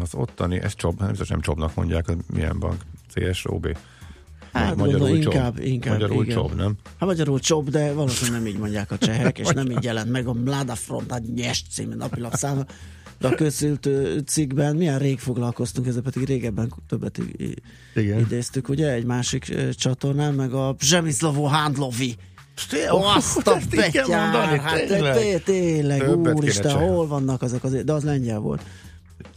[0.02, 2.82] az ottani, ez csob, nem biztos nem csobnak mondják, hogy milyen bank,
[3.14, 3.78] CSOB.
[4.54, 5.66] Hát magyarul gondolom, inkább, csob.
[5.66, 6.36] inkább, magyarul igen.
[6.36, 6.76] csob, nem?
[7.00, 10.28] Hát magyarul csob, de valószínűleg nem így mondják a csehek, és nem így jelent meg
[10.28, 12.66] a Mlada Fronta Nyes című napilapszáma.
[13.20, 13.90] De a közült
[14.26, 17.20] cikkben milyen rég foglalkoztunk, ezzel pedig régebben többet
[17.96, 18.20] Igen.
[18.20, 22.16] idéztük, ugye, egy másik csatornán, meg a Zsemiszlavó Hándlovi
[22.90, 28.62] azt a betyár, hát tényleg, tényleg úristen, hol vannak azok azért, de az lengyel volt.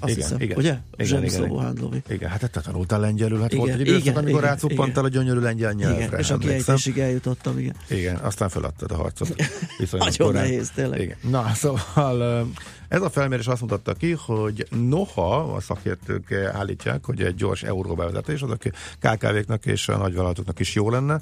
[0.01, 0.79] Azt igen, hiszem, igen, ugye?
[0.97, 4.41] Igen, igen, igen, igen, hát te tanultál lengyelül, hát igen, volt egy időszak, igen, amikor
[4.41, 6.05] rácuppantál a gyönyörű lengyel nyelvre.
[6.05, 7.75] Igen, és a kiejtésig eljutottam, igen.
[7.89, 9.35] Igen, aztán feladtad a harcot.
[9.91, 11.01] Nagyon nehéz, tényleg.
[11.01, 11.17] Igen.
[11.31, 12.47] Na, szóval
[12.89, 18.43] ez a felmérés azt mutatta ki, hogy noha a szakértők állítják, hogy egy gyors euróbevezetés
[18.43, 18.57] az a
[18.99, 21.21] KKV-knak és a nagyvállalatoknak is jó lenne,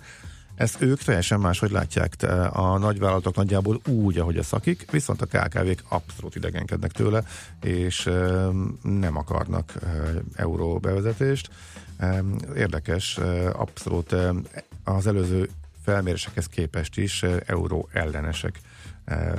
[0.61, 2.15] Ezt ők teljesen máshogy látják.
[2.53, 7.23] A nagyvállalatok nagyjából úgy, ahogy a szakik, viszont a KKV-k abszolút idegenkednek tőle,
[7.63, 8.11] és
[8.83, 9.87] nem akarnak ö,
[10.35, 11.51] euró bevezetést.
[12.57, 14.17] Érdekes, ö, abszolút
[14.85, 15.49] az előző
[15.85, 18.61] felmérésekhez képest is ö, euró ellenesek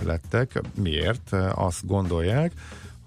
[0.03, 0.61] lettek.
[0.75, 1.33] Miért?
[1.55, 2.51] Azt gondolják,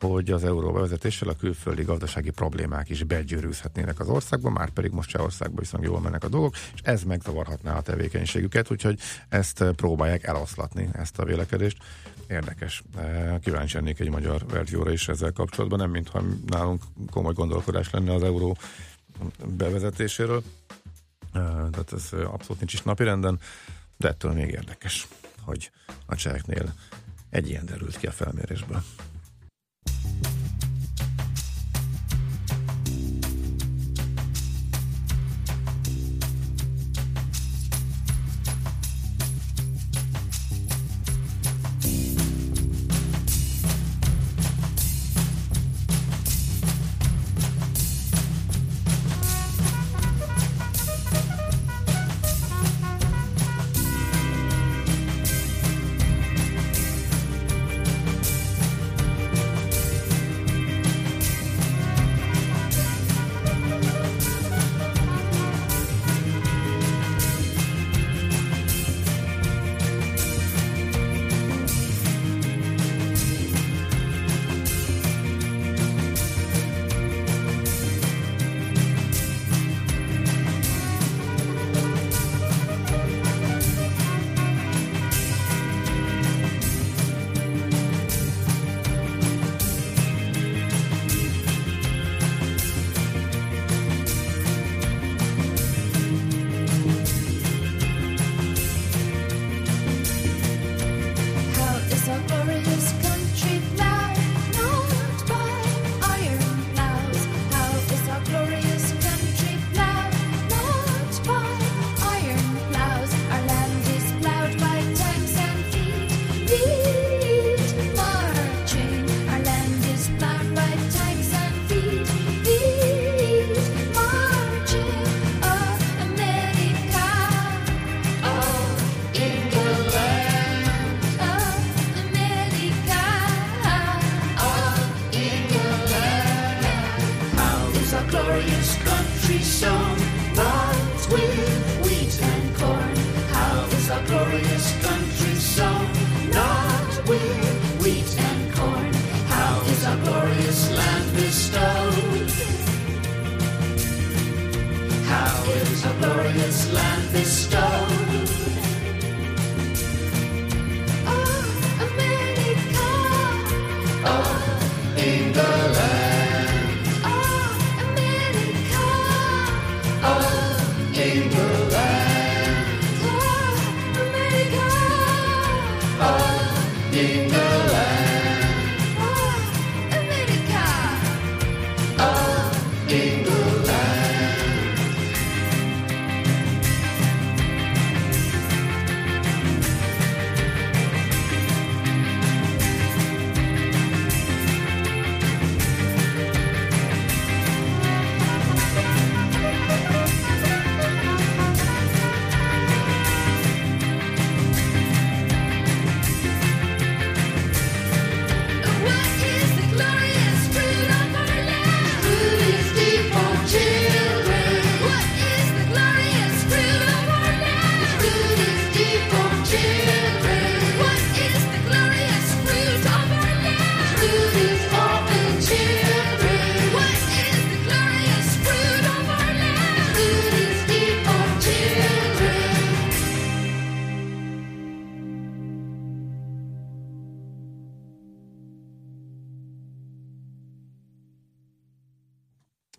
[0.09, 5.09] hogy az euró bevezetéssel a külföldi gazdasági problémák is begyűrűzhetnének az országba, már pedig most
[5.11, 8.99] Csehországban viszont jól mennek a dolgok, és ez megzavarhatná a tevékenységüket, úgyhogy
[9.29, 11.77] ezt eh, próbálják eloszlatni, ezt a vélekedést.
[12.29, 12.83] Érdekes.
[12.97, 18.13] Eh, Kíváncsi lennék egy magyar verzióra is ezzel kapcsolatban, nem mintha nálunk komoly gondolkodás lenne
[18.15, 18.57] az euró
[19.47, 20.43] bevezetéséről.
[21.33, 23.41] Eh, Tehát ez abszolút nincs is napirenden,
[23.97, 25.09] de ettől még érdekes,
[25.41, 25.71] hogy
[26.07, 26.75] a cseheknél
[27.31, 28.83] egy ilyen derült ki a felmérésből.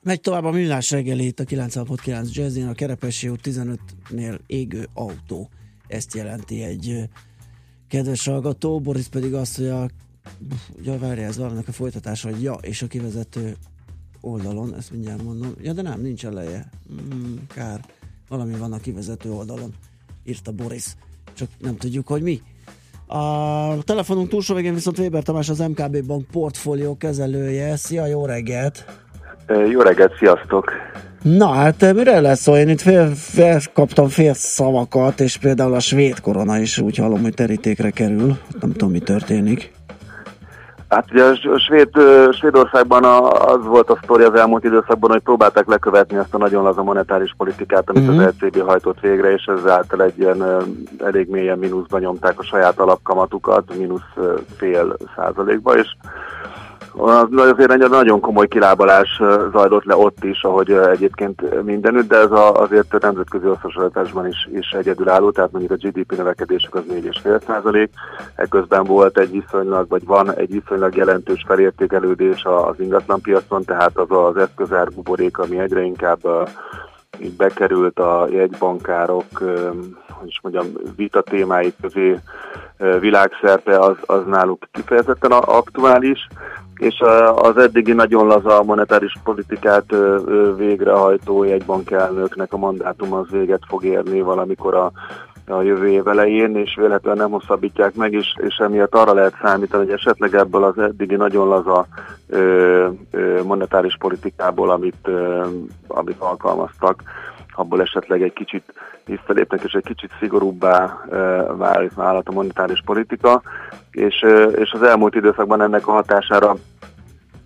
[0.06, 5.50] Megy tovább a millás reggeli itt a 9.9 Jazzin, a Kerepesi út 15-nél égő autó.
[5.88, 7.10] Ezt jelenti egy
[7.88, 9.90] kedves hallgató, Boris pedig azt, hogy a
[10.84, 13.56] ja, várja, ez valamnak a folytatása, hogy ja, és a kivezető
[14.22, 16.70] oldalon, ezt mindjárt mondom, ja, de nem, nincs eleje.
[16.94, 17.86] Mm, kár,
[18.28, 19.74] valami van a kivezető oldalon,
[20.24, 20.96] írta Boris,
[21.34, 22.42] csak nem tudjuk, hogy mi.
[23.08, 27.76] A telefonunk túlsó végén viszont Weber Tamás az MKB Bank portfólió kezelője.
[27.76, 29.05] Szia, jó reggelt!
[29.70, 30.72] Jó reggelt, sziasztok!
[31.22, 32.56] Na hát mire lesz szó?
[32.56, 37.22] Én itt fél, fél, kaptam fél szavakat, és például a svéd korona is úgy hallom,
[37.22, 38.38] hogy terítékre kerül.
[38.60, 39.74] Nem tudom, mi történik.
[40.90, 41.90] Hát ugye a Svéd,
[42.32, 46.64] Svédországban a, az volt a sztori az elmúlt időszakban, hogy próbálták lekövetni ezt a nagyon
[46.64, 48.18] laza monetáris politikát, amit Mhm.
[48.18, 50.44] az LCB hajtott végre, és ezáltal egy ilyen
[51.04, 54.14] elég mélyen mínuszba nyomták a saját alapkamatukat, mínusz
[54.58, 55.88] fél százalékba, és
[56.98, 62.94] azért nagyon komoly kilábalás zajlott le ott is, ahogy egyébként mindenütt, de ez a, azért
[62.94, 67.90] a nemzetközi összehasonlításban is, is egyedülálló, tehát mondjuk a GDP növekedésük az 4,5 százalék,
[68.36, 74.38] ekközben volt egy viszonylag, vagy van egy viszonylag jelentős felértékelődés az ingatlanpiacon, tehát az az
[74.38, 76.20] eszközár buborék, ami egyre inkább
[77.20, 79.26] így bekerült a jegybankárok,
[80.10, 80.66] hogy is mondjam,
[80.96, 82.20] vita témái közé
[83.00, 86.28] világszerte, az, az náluk kifejezetten aktuális,
[86.80, 87.00] és
[87.36, 89.96] az eddigi nagyon laza monetáris politikát
[90.58, 94.92] végrehajtó jegybankelnöknek a mandátum az véget fog érni valamikor a
[95.48, 99.86] a jövő év elején, és véletlenül nem hosszabbítják meg, és, és emiatt arra lehet számítani,
[99.86, 101.88] hogy esetleg ebből az eddigi nagyon laza
[102.28, 105.46] ö, ö, monetáris politikából, amit, ö,
[105.88, 107.04] amit alkalmaztak,
[107.56, 108.74] abból esetleg egy kicsit
[109.06, 111.06] visszalépnek, és egy kicsit szigorúbbá
[111.58, 113.42] vált válhat a monetáris politika,
[113.92, 114.26] és,
[114.56, 116.56] és az elmúlt időszakban ennek a hatására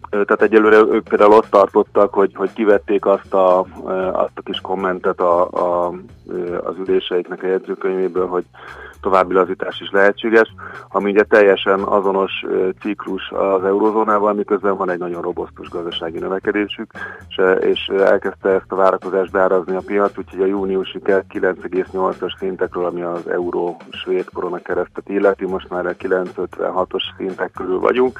[0.10, 3.60] tehát egyelőre ők például ott tartottak, hogy, hogy kivették azt a,
[4.11, 5.94] azt a kis kommentet a, a,
[6.64, 8.45] az üléseiknek a jegyzőkönyvéből, hogy
[9.01, 10.53] további lazítás is lehetséges,
[10.89, 12.31] ami ugye teljesen azonos
[12.81, 16.91] ciklus az eurozónával, miközben van egy nagyon robosztus gazdasági növekedésük,
[17.30, 23.01] és, és elkezdte ezt a várakozást beárazni a piac, úgyhogy a júniusi 9,8-as szintekről, ami
[23.01, 28.19] az euró svéd korona keresztet illeti, most már a 9,56-os szintek körül vagyunk,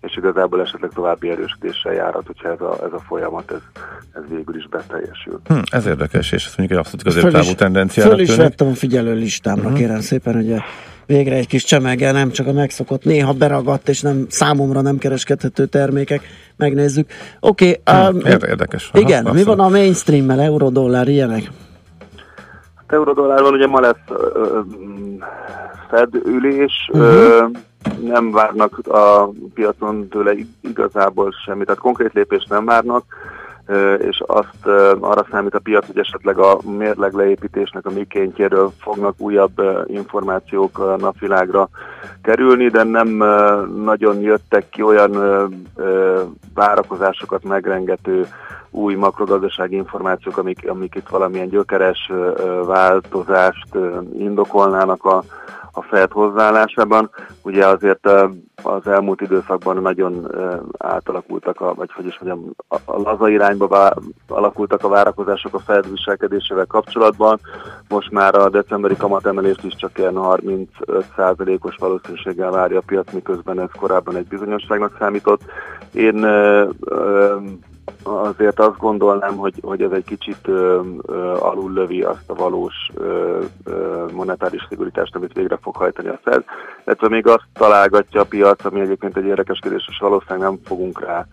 [0.00, 3.82] és igazából esetleg további erősödéssel járhat, hogyha ez a, ez a folyamat ez,
[4.14, 5.40] ez végül is beteljesül.
[5.44, 8.42] Hm, ez érdekes, és azt mondjuk egy abszolút Föl középtávú is- tendenciának Föl is tűnik.
[8.42, 9.70] vettem a figyelő listámra, Mhm.
[9.72, 9.86] uh-huh.
[9.86, 10.62] kérem szépen, hogy a
[11.06, 15.66] végre egy kis csemege, nem csak a megszokott, néha beragadt, és nem számomra nem kereskedhető
[15.66, 16.20] termékek.
[16.56, 17.10] Megnézzük.
[17.40, 18.90] Oké, okay, Hm, um, érde- érdekes.
[18.92, 19.56] Aha, igen, mi abszolút.
[19.56, 21.50] van a mainstreammel, eurodollár, ilyenek?
[22.74, 24.60] Hát eurodollárban ugye ma lesz ö,
[25.90, 27.02] Fed ülés, Mhm.
[27.02, 27.44] ö,
[28.02, 33.04] nem várnak a piacon tőle ig- igazából semmit, tehát konkrét lépést nem várnak,
[33.98, 34.66] és azt
[35.00, 41.68] arra számít a piac, hogy esetleg a mérleg leépítésnek a mikéntjéről fognak újabb információk napvilágra
[42.22, 43.08] kerülni, de nem
[43.84, 45.12] nagyon jöttek ki olyan
[46.54, 48.26] várakozásokat megrengető
[48.70, 52.10] új makrogazdasági információk, amik, amik itt valamilyen gyökeres
[52.64, 53.68] változást
[54.18, 55.22] indokolnának a,
[55.78, 57.10] a Fed hozzáállásában.
[57.42, 58.08] Ugye azért
[58.62, 60.32] az elmúlt időszakban nagyon
[60.78, 62.50] átalakultak, a, vagy hogy is mondjam,
[62.84, 63.92] a laza irányba vá,
[64.28, 67.40] alakultak a várakozások a Fed viselkedésével kapcsolatban.
[67.88, 73.70] Most már a decemberi kamatemelést is csak ilyen 35%-os valószínűséggel várja a piac, miközben ez
[73.78, 75.40] korábban egy bizonyosságnak számított.
[75.92, 77.36] Én ö, ö,
[78.02, 83.42] azért azt gondolnám, hogy, hogy ez egy kicsit ö, ö, alullövi azt a valós ö,
[83.64, 86.44] ö, monetáris szigorítást, amit végre fog hajtani a Fed.
[86.84, 91.00] Illetve még azt találgatja a piac, ami egyébként egy érdekes kérdés, és valószínűleg nem fogunk
[91.00, 91.26] rá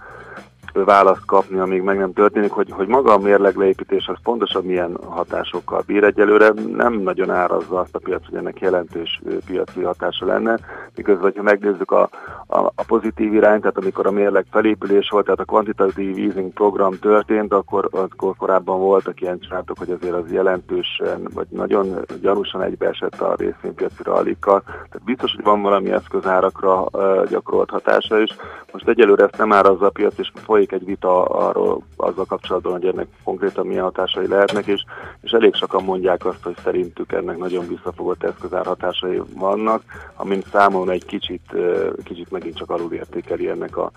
[0.84, 4.98] választ kapni, amíg meg nem történik, hogy, hogy maga a mérleg leépítés az pontosan milyen
[5.10, 6.04] hatásokkal bír.
[6.04, 10.60] Egyelőre nem nagyon árazza azt a piac, hogy ennek jelentős piaci hatása lenne,
[10.96, 12.10] miközben, ha megnézzük a,
[12.48, 17.00] a, a pozitív irányt, tehát amikor a mérleg felépülés volt, tehát a quantitative easing program
[17.00, 21.88] történt, akkor, akkor korábban voltak ilyen csináltok, hogy azért az jelentősen, vagy nagyon
[22.22, 24.62] gyanúsan egybeesett a részvénypiaci rallikkal.
[24.64, 26.86] Tehát biztos, hogy van valami eszközárakra
[27.30, 28.36] gyakorolt hatása is.
[28.72, 32.86] Most egyelőre ezt nem árazza a piac, és folyik egy vita arról azzal kapcsolatban, hogy
[32.86, 34.84] ennek konkrétan milyen hatásai lehetnek, és,
[35.22, 39.84] és elég sokan mondják azt, hogy szerintük ennek nagyon visszafogott eszközár hatásai vannak,
[40.16, 41.56] amint számomra egy kicsit,
[42.04, 43.92] kicsit megint csak alul értékeli ennek a,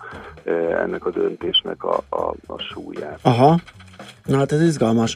[0.83, 3.19] ennek a döntésnek a, a, a súlyát.
[3.21, 3.59] Aha,
[4.25, 5.15] na hát ez izgalmas.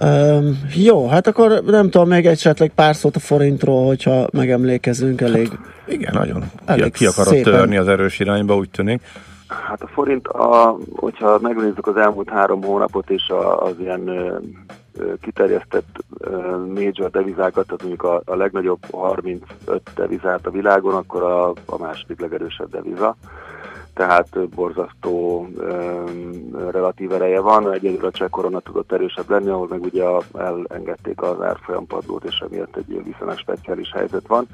[0.00, 5.48] Um, jó, hát akkor nem tudom, még esetleg pár szót a forintról, hogyha megemlékezünk elég.
[5.86, 6.40] Igen, nagyon.
[6.40, 7.52] Ki, Elég ki akarod szépen.
[7.52, 9.02] törni az erős irányba, úgy tűnik.
[9.48, 14.38] Hát a forint, a, hogyha megnézzük az elmúlt három hónapot és a, az ilyen ö,
[15.20, 21.48] kiterjesztett ö, major devizákat, tehát mondjuk a, a legnagyobb 35 devizát a világon, akkor a,
[21.48, 23.16] a második legerősebb deviza.
[23.94, 26.04] Tehát borzasztó ö,
[26.70, 27.72] relatív ereje van.
[27.72, 30.04] Egyedül a cseh korona tudott erősebb lenni, ahol meg ugye
[30.34, 34.46] elengedték az árfolyampadlót, és emiatt egy viszonylag speciális helyzet van.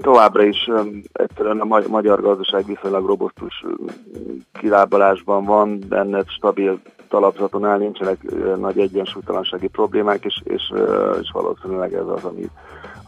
[0.00, 0.70] Továbbra is
[1.12, 3.64] egyszerűen a ma- magyar gazdaság viszonylag robosztus
[4.52, 8.18] kilábalásban van, benne stabil talapzaton áll, nincsenek
[8.56, 10.72] nagy egyensúlytalansági problémák, és, és,
[11.20, 12.50] és valószínűleg ez az, ami,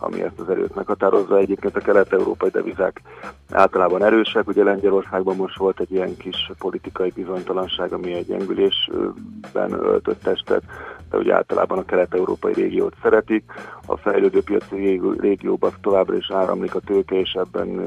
[0.07, 1.39] ami ezt az erőt meghatározza.
[1.39, 3.03] Egyébként a kelet-európai devizák
[3.51, 10.23] általában erősek, ugye Lengyelországban most volt egy ilyen kis politikai bizonytalanság, ami egy gyengülésben öltött
[10.23, 10.63] testet,
[11.11, 13.45] de ugye általában a kelet-európai régiót szeretik.
[13.87, 17.81] A fejlődő piaci régió- régióban továbbra is áramlik a tőke, és ebben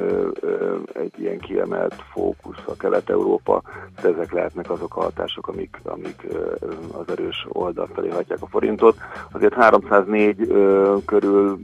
[0.94, 3.62] egy ilyen kiemelt fókusz a Kelet-Európa,
[4.02, 6.28] de ezek lehetnek azok a hatások, amik, amik
[6.92, 8.98] az erős oldal felé hagyják a forintot.
[9.32, 11.60] Azért 304 ö, körül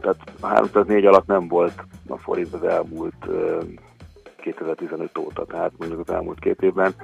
[0.00, 3.60] tehát 304 alatt nem volt a forint az elmúlt ö,
[4.44, 6.94] 2015 óta, tehát mondjuk az elmúlt két évben.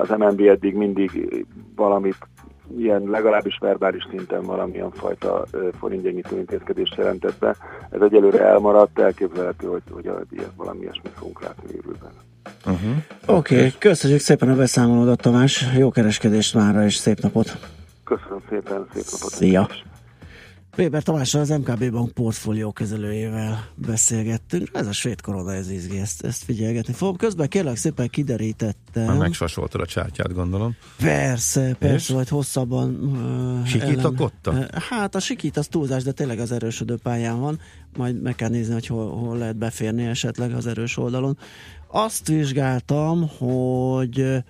[0.00, 1.28] Az MNB eddig mindig
[1.76, 2.16] valamit
[2.76, 5.44] ilyen legalábbis verbális szinten valamilyen fajta
[5.78, 7.56] forintgyengítő intézkedést jelentett be.
[7.90, 12.10] Ez egyelőre elmaradt, elképzelhető, hogy, hogy a- ilyet valami ilyesmit fogunk látni jövőben.
[12.66, 13.36] Uh-huh.
[13.38, 15.66] Oké, okay, köszönjük szépen a beszámolódat, Tamás.
[15.76, 17.56] Jó kereskedést mára, és szép napot.
[18.04, 19.30] Köszönöm szépen, szép napot!
[19.30, 19.68] Szia!
[20.76, 24.68] Weber Tamással, az MKB Bank portfólió kezelőjével beszélgettünk.
[24.72, 27.16] Ez a svéd korona, ez izgi, ezt, ezt figyelgetni fogom.
[27.16, 29.04] Közben kérlek szépen kiderítettem.
[29.04, 30.76] Már megsasoltad a csártyát, gondolom.
[30.98, 32.08] Persze, persze, És?
[32.08, 32.94] vagy hosszabban.
[32.94, 34.66] Uh, Sikítakotta?
[34.88, 37.60] Hát a sikít az túlzás, de tényleg az erősödő pályán van.
[37.96, 41.38] Majd meg kell nézni, hogy hol, hol lehet beférni esetleg az erős oldalon.
[41.86, 44.42] Azt vizsgáltam, hogy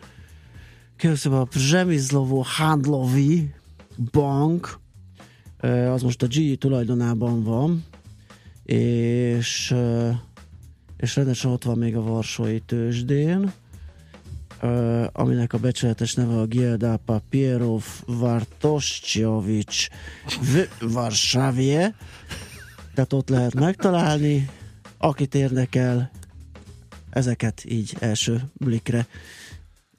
[1.01, 3.55] Köszönöm a Przemyslovo Handlovi
[4.13, 4.79] Bank,
[5.69, 7.85] az most a GE tulajdonában van,
[8.65, 9.75] és,
[10.97, 13.53] és rendesen ott van még a Varsói tőzsdén,
[15.13, 19.89] aminek a becsületes neve a Gilda Papierov Vartoszcsiovics
[20.41, 20.59] v
[20.93, 21.95] Varsávie,
[22.95, 24.49] tehát ott lehet megtalálni,
[24.99, 26.11] akit érdekel,
[27.11, 29.07] ezeket így első blikre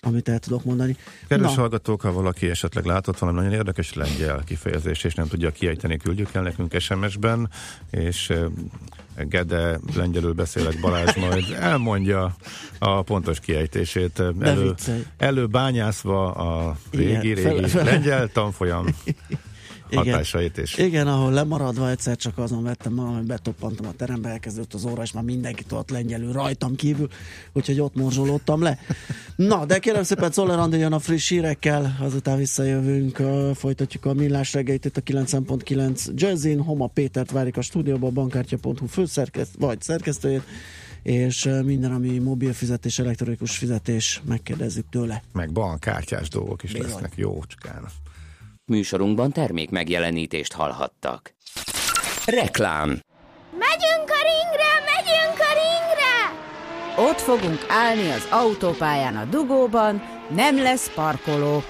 [0.07, 0.95] amit el tudok mondani.
[1.27, 1.59] Kedves Na.
[1.59, 6.33] hallgatók, ha valaki esetleg látott valami nagyon érdekes lengyel kifejezést, és nem tudja kiejteni, küldjük
[6.33, 7.49] el nekünk SMS-ben,
[7.89, 8.33] és
[9.17, 12.35] Gede, lengyelül beszélek, Balázs majd elmondja
[12.79, 14.19] a pontos kiejtését.
[14.39, 15.03] Elő, viccelj.
[15.17, 18.85] előbányászva a Igen, régi, fele- régi fele- lengyel tanfolyam
[19.91, 20.05] Igen.
[20.05, 20.77] hatásait is.
[20.77, 25.01] Igen, ahol lemaradva egyszer csak azon vettem magam, hogy betoppantam a terembe, elkezdődött az óra,
[25.01, 27.07] és már mindenki tudott lengyelül rajtam kívül,
[27.53, 28.80] úgyhogy ott morzsolódtam le.
[29.35, 33.22] Na, de kérem szépen, Czoller Andi jön a friss hírekkel, azután visszajövünk,
[33.55, 38.85] folytatjuk a millás reggelit itt a 9.9 Jazzin, Homa Pétert várjuk a stúdióba, a bankkártya.hu
[38.85, 40.43] főszerkeszt, vagy szerkesztőjét,
[41.03, 45.23] és minden, ami mobil fizetés, elektronikus fizetés, megkérdezzük tőle.
[45.34, 46.89] Meg bankkártyás dolgok is Bizony.
[46.89, 47.85] lesznek jócskán.
[48.72, 51.34] Műsorunkban termék megjelenítést hallhattak.
[52.26, 52.99] Reklám
[53.52, 57.10] Megyünk a ringre, megyünk a ringre!
[57.10, 60.02] Ott fogunk állni az autópályán a dugóban,
[60.35, 61.64] nem lesz parkoló.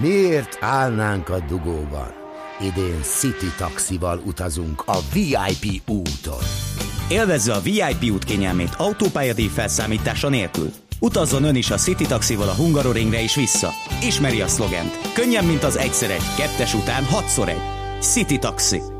[0.00, 2.14] Miért állnánk a dugóban?
[2.60, 6.44] Idén City taxival utazunk a VIP úton.
[7.08, 10.70] Élvezze a VIP út kényelmét autópályadíj felszámítása nélkül.
[11.02, 13.70] Utazzon ön is a City Taxival a Hungaroringre és vissza.
[14.02, 15.12] Ismeri a szlogent.
[15.14, 17.62] Könnyen, mint az egyszer egy, kettes után hatszor egy.
[18.00, 18.99] City Taxi.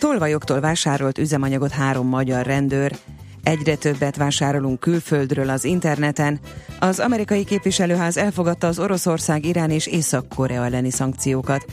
[0.00, 2.96] Tolvajoktól vásárolt üzemanyagot három magyar rendőr.
[3.42, 6.40] Egyre többet vásárolunk külföldről az interneten.
[6.78, 11.64] Az amerikai képviselőház elfogadta az Oroszország, Irán és Észak-Korea elleni szankciókat.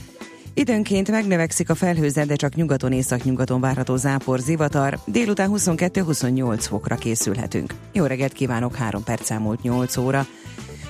[0.53, 4.99] Időnként megnövekszik a felhőzet, de csak nyugaton észak-nyugaton várható zápor, zivatar.
[5.05, 7.73] Délután 22-28 fokra készülhetünk.
[7.91, 10.25] Jó reggelt kívánok, 3 perc elmúlt 8 óra.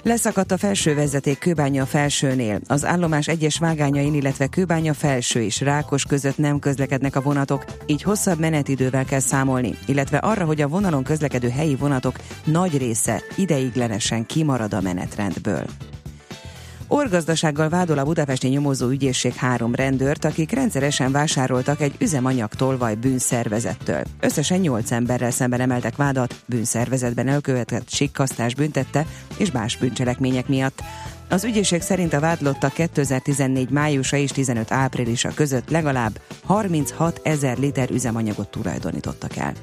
[0.08, 2.60] Leszakadt a felső vezeték Kőbánya felsőnél.
[2.68, 8.02] Az állomás egyes vágányain, illetve Kőbánya felső és Rákos között nem közlekednek a vonatok, így
[8.02, 14.26] hosszabb menetidővel kell számolni, illetve arra, hogy a vonalon közlekedő helyi vonatok nagy része ideiglenesen
[14.26, 15.66] kimarad a menetrendből.
[16.88, 24.02] Orgazdasággal vádol a budapesti nyomozó ügyészség három rendőrt, akik rendszeresen vásároltak egy üzemanyag tolvaj bűnszervezettől.
[24.20, 29.06] Összesen nyolc emberrel szemben emeltek vádat bűnszervezetben elkövetett sikkasztás büntette
[29.38, 30.82] és más bűncselekmények miatt.
[31.30, 37.90] Az ügyészség szerint a vádlotta 2014 májusa és 15 áprilisa között legalább 36 ezer liter
[37.90, 39.54] üzemanyagot tulajdonítottak el.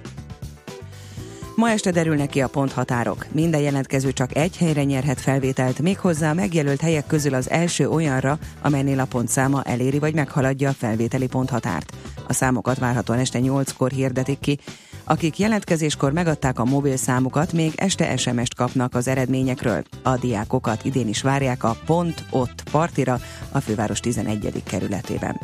[1.57, 3.27] Ma este derülnek ki a ponthatárok.
[3.33, 8.39] Minden jelentkező csak egy helyre nyerhet felvételt, méghozzá a megjelölt helyek közül az első olyanra,
[8.63, 11.93] amelynél a pontszáma eléri vagy meghaladja a felvételi ponthatárt.
[12.29, 14.59] A számokat várhatóan este 8-kor hirdetik ki.
[15.05, 19.83] Akik jelentkezéskor megadták a mobil számukat, még este SMS-t kapnak az eredményekről.
[20.03, 23.19] A diákokat idén is várják a Pont Ott partira
[23.53, 24.63] a főváros 11.
[24.67, 25.41] kerületében.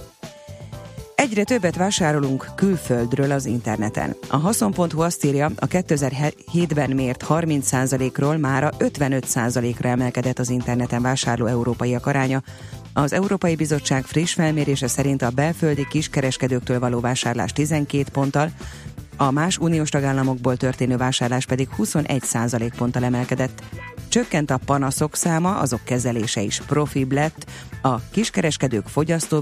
[1.21, 4.17] Egyre többet vásárolunk külföldről az interneten.
[4.29, 12.07] A haszon.hu azt írja, a 2007-ben mért 30%-ról mára 55%-ra emelkedett az interneten vásárló európaiak
[12.07, 12.43] aránya.
[12.93, 18.51] Az Európai Bizottság friss felmérése szerint a belföldi kiskereskedőktől való vásárlás 12 ponttal,
[19.17, 23.63] a más uniós tagállamokból történő vásárlás pedig 21% ponttal emelkedett.
[24.09, 27.51] Csökkent a panaszok száma, azok kezelése is profibb lett,
[27.83, 29.39] a kiskereskedők fogyasztó